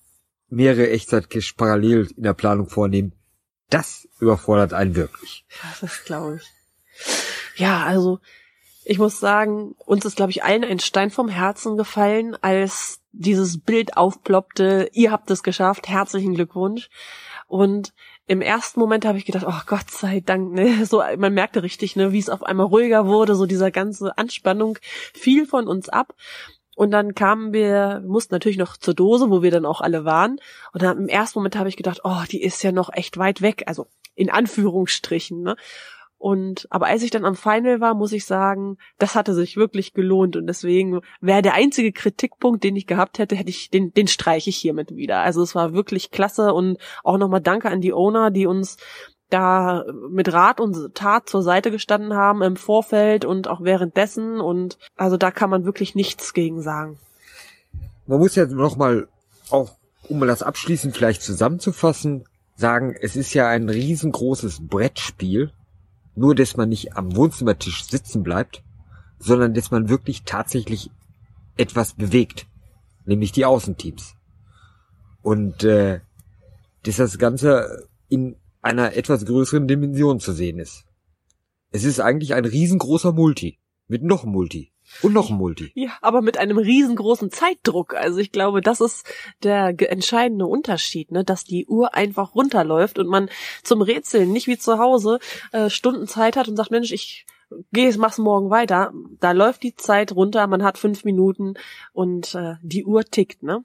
mehrere 0.49 0.89
Echtzeit-Caches 0.89 1.53
parallel 1.53 2.09
in 2.17 2.23
der 2.23 2.33
Planung 2.33 2.71
vornehmen. 2.71 3.13
Das 3.69 4.09
überfordert 4.19 4.73
einen 4.73 4.97
wirklich. 4.97 5.45
Ja, 5.63 5.75
das 5.83 6.05
glaube 6.05 6.37
ich. 6.37 7.61
Ja, 7.61 7.85
also 7.85 8.19
ich 8.87 8.99
muss 8.99 9.21
sagen, 9.21 9.75
uns 9.85 10.07
ist, 10.07 10.17
glaube 10.17 10.31
ich, 10.31 10.43
allen 10.43 10.65
ein 10.65 10.81
Stein 10.81 11.11
vom 11.11 11.29
Herzen 11.29 11.77
gefallen, 11.77 12.35
als 12.41 13.01
dieses 13.13 13.61
Bild 13.61 13.99
aufploppte. 13.99 14.89
Ihr 14.95 15.13
habt 15.13 15.31
es 15.31 15.43
geschafft. 15.43 15.89
Herzlichen 15.89 16.35
Glückwunsch. 16.35 16.89
Und 17.53 17.93
im 18.27 18.41
ersten 18.41 18.81
Moment 18.81 19.05
habe 19.05 19.19
ich 19.19 19.27
gedacht, 19.27 19.45
oh 19.47 19.61
Gott 19.67 19.91
sei 19.91 20.21
Dank, 20.21 20.55
ne, 20.55 20.87
so 20.87 21.03
man 21.19 21.35
merkte 21.35 21.63
richtig, 21.63 21.97
ne, 21.97 22.11
wie 22.11 22.19
es 22.19 22.31
auf 22.31 22.43
einmal 22.43 22.65
ruhiger 22.65 23.07
wurde, 23.07 23.35
so 23.35 23.45
dieser 23.45 23.71
ganze 23.71 24.17
Anspannung 24.17 24.79
fiel 25.13 25.45
von 25.45 25.69
uns 25.69 25.91
ab. 25.91 26.15
Und 26.77 26.93
dann 26.93 27.15
kamen 27.15 27.53
wir, 27.53 28.03
mussten 28.07 28.35
natürlich 28.35 28.57
noch 28.57 28.79
zur 28.79 28.95
Dose, 28.95 29.29
wo 29.29 29.43
wir 29.43 29.51
dann 29.51 29.67
auch 29.67 29.83
alle 29.83 30.07
waren. 30.07 30.39
Und 30.73 30.81
dann 30.81 30.97
im 30.97 31.09
ersten 31.09 31.41
Moment 31.41 31.57
habe 31.57 31.69
ich 31.69 31.77
gedacht, 31.77 32.01
oh, 32.05 32.23
die 32.31 32.43
ist 32.43 32.63
ja 32.63 32.73
noch 32.73 32.91
echt 32.91 33.19
weit 33.19 33.43
weg, 33.43 33.65
also 33.67 33.87
in 34.15 34.31
Anführungsstrichen, 34.31 35.43
ne? 35.43 35.57
Und 36.23 36.69
aber 36.71 36.87
als 36.87 37.03
ich 37.03 37.11
dann 37.11 37.25
am 37.25 37.35
Final 37.35 37.81
war, 37.81 37.95
muss 37.95 38.13
ich 38.13 38.27
sagen, 38.27 38.79
das 38.97 39.17
hatte 39.17 39.35
sich 39.35 39.57
wirklich 39.57 39.93
gelohnt 39.93 40.37
und 40.37 40.47
deswegen 40.47 41.01
wäre 41.21 41.43
der 41.43 41.55
einzige 41.55 41.91
Kritikpunkt, 41.91 42.63
den 42.63 42.77
ich 42.77 42.87
gehabt 42.87 43.19
hätte, 43.19 43.35
hätte 43.35 43.51
ich 43.51 43.71
den 43.71 43.93
den 43.93 44.07
streiche 44.07 44.51
ich 44.51 44.57
hiermit 44.57 44.95
wieder. 44.95 45.19
Also 45.19 45.43
es 45.43 45.57
war 45.57 45.73
wirklich 45.73 46.13
klasse 46.13 46.55
und 46.55 46.79
auch 47.03 47.19
nochmal 47.19 47.41
Danke 47.41 47.71
an 47.71 47.81
die 47.81 47.93
Owner, 47.93 48.31
die 48.31 48.47
uns 48.47 48.77
da 49.31 49.85
mit 50.11 50.33
Rat 50.33 50.61
und 50.61 50.95
Tat 50.95 51.29
zur 51.29 51.43
Seite 51.43 51.73
gestanden 51.73 52.15
haben 52.15 52.41
im 52.43 52.55
Vorfeld 52.55 53.25
und 53.25 53.49
auch 53.49 53.65
währenddessen 53.65 54.41
und 54.41 54.79
also 54.95 55.17
da 55.17 55.33
kann 55.33 55.51
man 55.51 55.65
wirklich 55.65 55.97
nichts 55.97 56.35
gegen 56.35 56.63
sagen. 56.63 57.01
Man 58.07 58.21
muss 58.21 58.37
ja 58.37 58.47
noch 58.47 58.77
mal 58.77 59.09
auch, 59.51 59.73
um 60.09 60.21
das 60.21 60.45
abschließend 60.45 60.97
vielleicht 60.97 61.23
zusammenzufassen, 61.23 62.27
sagen, 62.55 62.95
es 63.01 63.17
ist 63.17 63.35
ja 63.35 63.49
ein 63.49 63.69
riesengroßes 63.69 64.69
Brettspiel, 64.69 65.51
nur 66.15 66.35
dass 66.35 66.57
man 66.57 66.69
nicht 66.69 66.97
am 66.97 67.15
Wohnzimmertisch 67.17 67.85
sitzen 67.85 68.23
bleibt, 68.23 68.63
sondern 69.19 69.55
dass 69.55 69.71
man 69.71 69.89
wirklich 69.89 70.25
tatsächlich 70.25 70.91
etwas 71.57 71.95
bewegt, 71.95 72.47
nämlich 73.05 73.33
die 73.33 73.45
Außenteams. 73.45 74.15
Und 75.23 75.65
äh, 75.65 76.01
dass 76.83 76.97
das 76.97 77.19
Ganze 77.19 77.89
in 78.09 78.37
einer 78.61 78.97
etwas 78.97 79.25
größeren 79.25 79.69
Dimension 79.69 80.21
zu 80.21 80.33
sehen 80.33 80.59
ist. 80.59 80.85
Es 81.71 81.85
ist 81.85 82.01
eigentlich 82.01 82.35
ein 82.35 82.45
riesengroßer 82.45 83.13
Multi, 83.13 83.59
mit 83.87 84.03
noch 84.03 84.25
Multi 84.25 84.72
und 85.01 85.13
noch 85.13 85.31
einem 85.31 85.39
Multi. 85.39 85.73
Ja, 85.75 85.93
aber 86.01 86.23
mit 86.23 86.39
einem 86.39 86.59
riesengroßen 86.59 87.31
Zeitdruck. 87.31 87.95
Also 87.95 88.19
ich 88.19 88.33
glaube, 88.33 88.61
das 88.61 88.81
ist 88.81 89.07
der 89.43 89.75
entscheidende 89.91 90.47
Unterschied, 90.47 91.11
ne? 91.11 91.25
dass 91.25 91.45
die 91.45 91.67
Uhr 91.67 91.95
einfach 91.95 92.35
runterläuft 92.35 92.99
und 92.99 93.09
man 93.09 93.31
zum 93.63 93.83
Rätseln 93.83 94.33
nicht 94.33 94.47
wie 94.47 94.59
zu 94.59 94.79
Hause 94.79 95.19
äh, 95.53 95.71
Stunden 95.71 96.07
Zeit 96.07 96.37
hat 96.37 96.49
und 96.49 96.57
sagt, 96.57 96.71
Mensch, 96.71 96.93
ich 96.93 97.27
gehe, 97.73 97.97
mach's 97.97 98.19
morgen 98.19 98.51
weiter. 98.51 98.93
Da 99.21 99.33
läuft 99.33 99.63
die 99.63 99.75
Zeit 99.75 100.13
runter, 100.13 100.47
man 100.47 100.63
hat 100.63 100.79
fünf 100.79 101.05
Minuten 101.05 101.55
und 101.93 102.35
äh, 102.35 102.55
die 102.63 102.85
Uhr 102.85 103.05
tickt, 103.05 103.43
ne? 103.43 103.65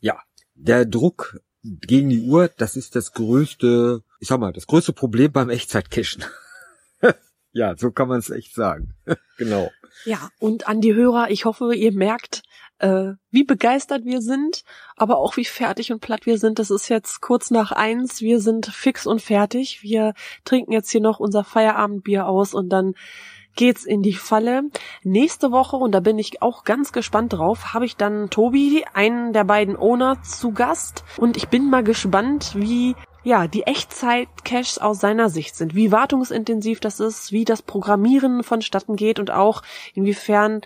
Ja, 0.00 0.20
der 0.54 0.84
Druck 0.84 1.40
gegen 1.62 2.10
die 2.10 2.22
Uhr, 2.22 2.48
das 2.48 2.76
ist 2.76 2.94
das 2.94 3.12
größte, 3.12 4.02
ich 4.20 4.28
sag 4.28 4.38
mal, 4.38 4.52
das 4.52 4.66
größte 4.66 4.92
Problem 4.92 5.32
beim 5.32 5.50
Echtzeitcachen. 5.50 6.24
ja, 7.52 7.76
so 7.76 7.90
kann 7.90 8.08
man 8.08 8.18
es 8.18 8.30
echt 8.30 8.54
sagen. 8.54 8.94
genau. 9.38 9.70
Ja, 10.04 10.30
und 10.38 10.68
an 10.68 10.80
die 10.80 10.94
Hörer, 10.94 11.30
ich 11.30 11.44
hoffe, 11.44 11.74
ihr 11.74 11.92
merkt, 11.92 12.42
äh, 12.78 13.12
wie 13.30 13.44
begeistert 13.44 14.04
wir 14.04 14.20
sind, 14.20 14.64
aber 14.96 15.18
auch 15.18 15.36
wie 15.36 15.44
fertig 15.44 15.92
und 15.92 16.00
platt 16.00 16.26
wir 16.26 16.38
sind. 16.38 16.58
Das 16.58 16.70
ist 16.70 16.88
jetzt 16.88 17.20
kurz 17.20 17.50
nach 17.50 17.72
eins. 17.72 18.20
Wir 18.20 18.40
sind 18.40 18.66
fix 18.66 19.06
und 19.06 19.22
fertig. 19.22 19.82
Wir 19.82 20.14
trinken 20.44 20.72
jetzt 20.72 20.90
hier 20.90 21.00
noch 21.00 21.20
unser 21.20 21.44
Feierabendbier 21.44 22.26
aus 22.26 22.54
und 22.54 22.68
dann 22.68 22.94
geht's 23.56 23.84
in 23.84 24.02
die 24.02 24.14
Falle. 24.14 24.64
Nächste 25.02 25.52
Woche, 25.52 25.76
und 25.76 25.92
da 25.92 26.00
bin 26.00 26.18
ich 26.18 26.42
auch 26.42 26.64
ganz 26.64 26.92
gespannt 26.92 27.32
drauf, 27.32 27.72
habe 27.72 27.84
ich 27.84 27.96
dann 27.96 28.28
Tobi, 28.30 28.84
einen 28.92 29.32
der 29.32 29.44
beiden 29.44 29.76
Owner, 29.76 30.22
zu 30.22 30.52
Gast. 30.52 31.04
Und 31.16 31.36
ich 31.36 31.48
bin 31.48 31.70
mal 31.70 31.84
gespannt, 31.84 32.54
wie 32.56 32.96
ja, 33.24 33.48
die 33.48 33.62
Echtzeit-Caches 33.62 34.78
aus 34.78 35.00
seiner 35.00 35.30
Sicht 35.30 35.56
sind, 35.56 35.74
wie 35.74 35.90
wartungsintensiv 35.90 36.78
das 36.78 37.00
ist, 37.00 37.32
wie 37.32 37.44
das 37.44 37.62
Programmieren 37.62 38.44
vonstatten 38.44 38.96
geht 38.96 39.18
und 39.18 39.30
auch 39.30 39.62
inwiefern 39.94 40.60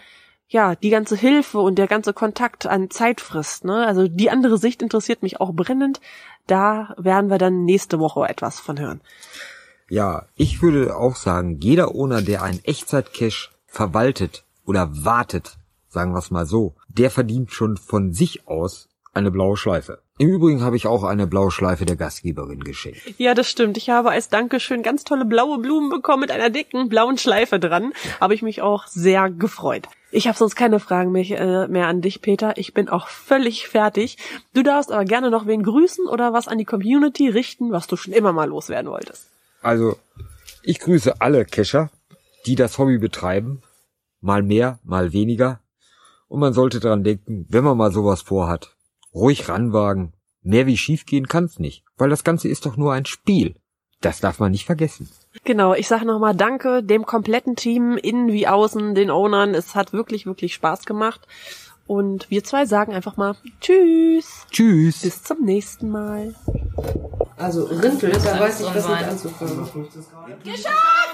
ja, 0.49 0.75
die 0.75 0.91
ganze 0.91 1.15
Hilfe 1.15 1.59
und 1.59 1.77
der 1.77 1.87
ganze 1.87 2.13
Kontakt 2.13 2.67
an 2.67 2.91
Zeit 2.91 3.21
frisst, 3.21 3.65
ne? 3.65 3.87
Also 3.87 4.09
die 4.09 4.31
andere 4.31 4.57
Sicht 4.57 4.83
interessiert 4.83 5.23
mich 5.23 5.41
auch 5.41 5.53
brennend. 5.53 6.01
Da 6.47 6.95
werden 6.97 7.29
wir 7.29 7.37
dann 7.37 7.65
nächste 7.65 7.99
Woche 8.01 8.27
etwas 8.27 8.59
von 8.59 8.79
hören. 8.79 9.03
Ja, 9.91 10.27
ich 10.37 10.63
würde 10.63 10.97
auch 10.97 11.17
sagen, 11.17 11.61
jeder 11.61 11.95
Owner, 11.95 12.23
der 12.23 12.43
einen 12.43 12.65
Echtzeit-Cache 12.65 13.51
verwaltet 13.67 14.45
oder 14.65 15.05
wartet, 15.05 15.59
sagen 15.89 16.13
wir 16.13 16.19
es 16.19 16.31
mal 16.31 16.47
so, 16.47 16.75
der 16.89 17.11
verdient 17.11 17.53
schon 17.53 17.77
von 17.77 18.15
sich 18.15 18.49
aus 18.49 18.89
eine 19.13 19.31
blaue 19.31 19.57
Schleife. 19.57 20.01
Im 20.21 20.29
Übrigen 20.29 20.63
habe 20.63 20.75
ich 20.75 20.89
auch 20.89 21.05
eine 21.05 21.29
blaue 21.29 21.53
Schleife 21.53 21.85
der 21.85 21.95
Gastgeberin 21.95 22.65
geschenkt. 22.65 23.01
Ja, 23.19 23.35
das 23.35 23.49
stimmt. 23.49 23.77
Ich 23.77 23.89
habe 23.89 24.11
als 24.11 24.29
Dankeschön 24.29 24.83
ganz 24.83 25.05
tolle 25.05 25.25
blaue 25.25 25.59
Blumen 25.59 25.91
bekommen 25.91 26.23
mit 26.23 26.33
einer 26.33 26.51
dicken 26.51 26.89
blauen 26.89 27.19
Schleife 27.19 27.61
dran. 27.61 27.93
Habe 28.21 28.35
ich 28.35 28.43
mich 28.43 28.61
auch 28.61 28.89
sehr 28.89 29.31
gefreut. 29.31 29.89
Ich 30.11 30.27
habe 30.27 30.37
sonst 30.37 30.57
keine 30.57 30.81
Fragen 30.81 31.13
mehr, 31.13 31.25
äh, 31.31 31.69
mehr 31.69 31.87
an 31.87 32.01
dich, 32.01 32.21
Peter. 32.21 32.57
Ich 32.57 32.75
bin 32.75 32.89
auch 32.89 33.07
völlig 33.07 33.69
fertig. 33.69 34.19
Du 34.55 34.65
darfst 34.65 34.91
aber 34.91 35.05
gerne 35.05 35.31
noch 35.31 35.47
wen 35.47 35.63
grüßen 35.63 36.07
oder 36.07 36.33
was 36.33 36.49
an 36.49 36.59
die 36.59 36.65
Community 36.65 37.29
richten, 37.29 37.71
was 37.71 37.87
du 37.87 37.95
schon 37.95 38.13
immer 38.13 38.33
mal 38.33 38.49
loswerden 38.49 38.91
wolltest. 38.91 39.29
Also, 39.63 39.97
ich 40.65 40.81
grüße 40.81 41.21
alle 41.21 41.45
Kescher, 41.45 41.91
die 42.47 42.57
das 42.57 42.79
Hobby 42.79 42.99
betreiben. 42.99 43.63
Mal 44.21 44.43
mehr, 44.43 44.81
mal 44.83 45.13
weniger. 45.13 45.61
Und 46.27 46.41
man 46.41 46.55
sollte 46.55 46.81
dran 46.81 47.05
denken, 47.05 47.47
wenn 47.49 47.63
man 47.63 47.77
mal 47.77 47.93
sowas 47.93 48.23
vorhat, 48.23 48.75
ruhig 49.15 49.49
ranwagen. 49.49 50.13
Mehr 50.43 50.67
wie 50.67 50.77
schief 50.77 51.07
gehen 51.07 51.29
kann's 51.29 51.59
nicht, 51.59 51.85
weil 51.97 52.11
das 52.11 52.25
Ganze 52.25 52.49
ist 52.49 52.67
doch 52.67 52.77
nur 52.77 52.93
ein 52.93 53.07
Spiel. 53.07 53.55
Das 54.01 54.21
darf 54.21 54.39
man 54.39 54.53
nicht 54.53 54.65
vergessen. 54.65 55.09
Genau, 55.45 55.75
ich 55.75 55.89
sage 55.89 56.07
nochmal 56.07 56.37
Danke 56.37 56.85
dem 56.85 57.05
kompletten 57.05 57.57
Team, 57.57 57.97
innen 57.97 58.33
wie 58.33 58.47
außen, 58.47 58.95
den 58.95 59.11
Ownern. 59.11 59.55
Es 59.55 59.75
hat 59.75 59.93
wirklich, 59.93 60.25
wirklich 60.25 60.55
Spaß 60.55 60.85
gemacht. 60.85 61.27
Und 61.89 62.31
wir 62.31 62.45
zwei 62.45 62.67
sagen 62.67 62.93
einfach 62.93 63.17
mal 63.17 63.35
Tschüss. 63.61 64.47
Tschüss. 64.51 65.01
Bis 65.03 65.23
zum 65.23 65.43
nächsten 65.43 65.91
Mal. 65.91 66.35
Also 67.37 67.65
Rintel, 67.65 68.11
da 68.13 68.39
weiß 68.39 68.61
ich 68.61 68.67
was 68.67 68.89
mit 68.89 69.03
anzufangen. 69.03 69.67
Geschafft! 70.45 71.09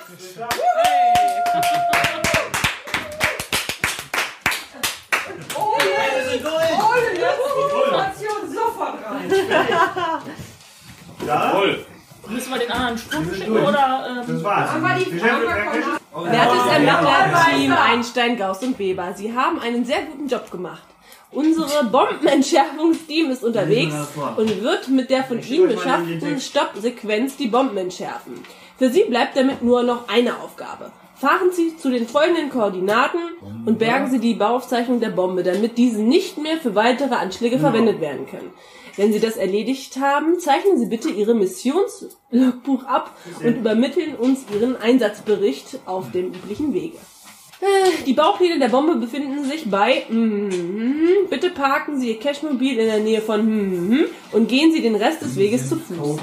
Jawohl. 11.27 11.87
Müssen 12.29 12.53
wir 12.53 12.59
den 12.59 12.71
anderen 12.71 12.99
Sprung 12.99 13.35
schicken 13.35 13.53
oder? 13.57 14.07
Ähm, 14.09 14.35
Das 14.35 14.45
war's. 14.45 14.71
Wertes 16.15 16.67
Ermittlerteam 16.73 17.73
Einstein, 17.73 18.37
Gauss 18.39 18.63
und 18.63 18.79
Weber, 18.79 19.13
Sie 19.15 19.35
haben 19.35 19.61
einen 19.61 19.85
sehr 19.85 20.03
guten 20.03 20.29
Job 20.29 20.51
gemacht. 20.51 20.83
Unsere 21.31 21.85
Bombenentschärfungsteam 21.85 23.31
ist 23.31 23.43
unterwegs 23.43 23.95
und 24.37 24.63
wird 24.63 24.89
mit 24.89 25.11
der 25.11 25.25
von 25.25 25.43
Ihnen 25.43 25.69
beschafften 25.69 26.41
Stoppsequenz 26.41 27.37
die 27.37 27.49
Bomben 27.49 27.77
entschärfen. 27.77 28.43
Für 28.79 28.89
Sie 28.89 29.05
bleibt 29.05 29.37
damit 29.37 29.61
nur 29.63 29.83
noch 29.83 30.09
eine 30.09 30.37
Aufgabe. 30.39 30.93
Fahren 31.25 31.53
Sie 31.53 31.75
zu 31.79 31.91
den 31.91 32.07
folgenden 32.07 32.51
Koordinaten 32.51 33.19
und 33.65 33.79
bergen 33.79 34.11
Sie 34.11 34.19
die 34.19 34.35
Bauaufzeichnung 34.35 35.01
der 35.01 35.09
Bombe, 35.09 35.43
damit 35.43 35.79
diese 35.79 36.03
nicht 36.03 36.37
mehr 36.37 36.59
für 36.59 36.75
weitere 36.75 37.15
Anschläge 37.15 37.59
verwendet 37.59 37.99
werden 38.03 38.27
können. 38.27 38.53
Wenn 38.97 39.11
Sie 39.11 39.21
das 39.21 39.39
erledigt 39.39 39.97
haben, 39.99 40.39
zeichnen 40.39 40.79
Sie 40.79 40.85
bitte 40.85 41.09
Ihre 41.09 41.33
Missionslogbuch 41.33 42.85
ab 42.85 43.17
und 43.39 43.57
übermitteln 43.57 44.17
uns 44.17 44.45
Ihren 44.55 44.77
Einsatzbericht 44.77 45.79
auf 45.87 46.11
dem 46.11 46.27
üblichen 46.27 46.75
Wege. 46.75 46.99
Äh, 47.65 48.03
Die 48.05 48.13
Baupläne 48.13 48.59
der 48.59 48.69
Bombe 48.69 48.97
befinden 48.97 49.45
sich 49.45 49.71
bei 49.71 50.05
mhm. 50.09 50.51
Bitte 51.31 51.51
parken 51.51 51.99
Sie 51.99 52.11
Ihr 52.11 52.19
Cashmobil 52.19 52.79
in 52.79 52.87
der 52.87 53.01
Nähe 53.01 53.23
von 53.23 53.45
mhm. 53.47 54.05
und 54.33 54.49
gehen 54.49 54.73
Sie 54.73 54.83
den 54.83 54.95
Rest 54.95 55.23
des 55.23 55.37
Weges 55.37 55.69
zu 55.69 55.77
Fuß. 55.77 56.19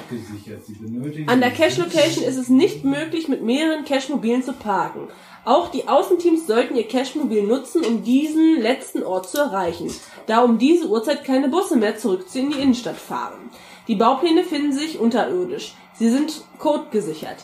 An 1.27 1.39
der 1.39 1.51
Cache 1.51 1.81
Location 1.81 2.23
ist 2.23 2.37
es 2.37 2.49
nicht 2.49 2.83
möglich, 2.83 3.27
mit 3.27 3.41
mehreren 3.43 3.85
Cashmobilen 3.85 4.43
zu 4.43 4.53
parken. 4.53 5.07
Auch 5.43 5.69
die 5.69 5.87
Außenteams 5.87 6.45
sollten 6.45 6.75
ihr 6.75 6.87
Cashmobil 6.87 7.41
nutzen, 7.41 7.83
um 7.83 8.03
diesen 8.03 8.61
letzten 8.61 9.01
Ort 9.01 9.27
zu 9.27 9.39
erreichen, 9.39 9.91
da 10.27 10.43
um 10.43 10.59
diese 10.59 10.87
Uhrzeit 10.87 11.23
keine 11.23 11.49
Busse 11.49 11.77
mehr 11.77 11.97
zurück 11.97 12.25
in 12.35 12.51
die 12.51 12.59
Innenstadt 12.59 12.97
fahren. 12.97 13.49
Die 13.87 13.95
Baupläne 13.95 14.43
finden 14.43 14.71
sich 14.71 14.99
unterirdisch. 14.99 15.73
Sie 15.97 16.09
sind 16.09 16.43
codegesichert. 16.59 17.37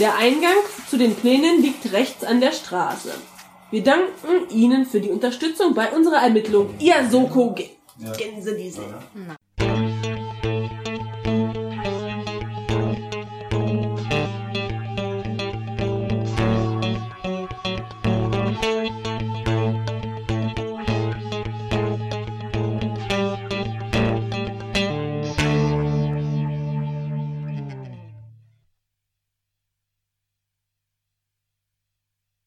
Der 0.00 0.16
Eingang 0.16 0.56
zu 0.88 0.96
den 0.96 1.14
Plänen 1.14 1.60
liegt 1.60 1.92
rechts 1.92 2.24
an 2.24 2.40
der 2.40 2.52
Straße. 2.52 3.12
Wir 3.70 3.84
danken 3.84 4.48
Ihnen 4.48 4.86
für 4.86 4.98
die 4.98 5.10
Unterstützung 5.10 5.74
bei 5.74 5.92
unserer 5.92 6.22
Ermittlung. 6.22 6.74
Ihr 6.78 7.06
Soko 7.10 7.54
Gänsediesel. 8.16 8.84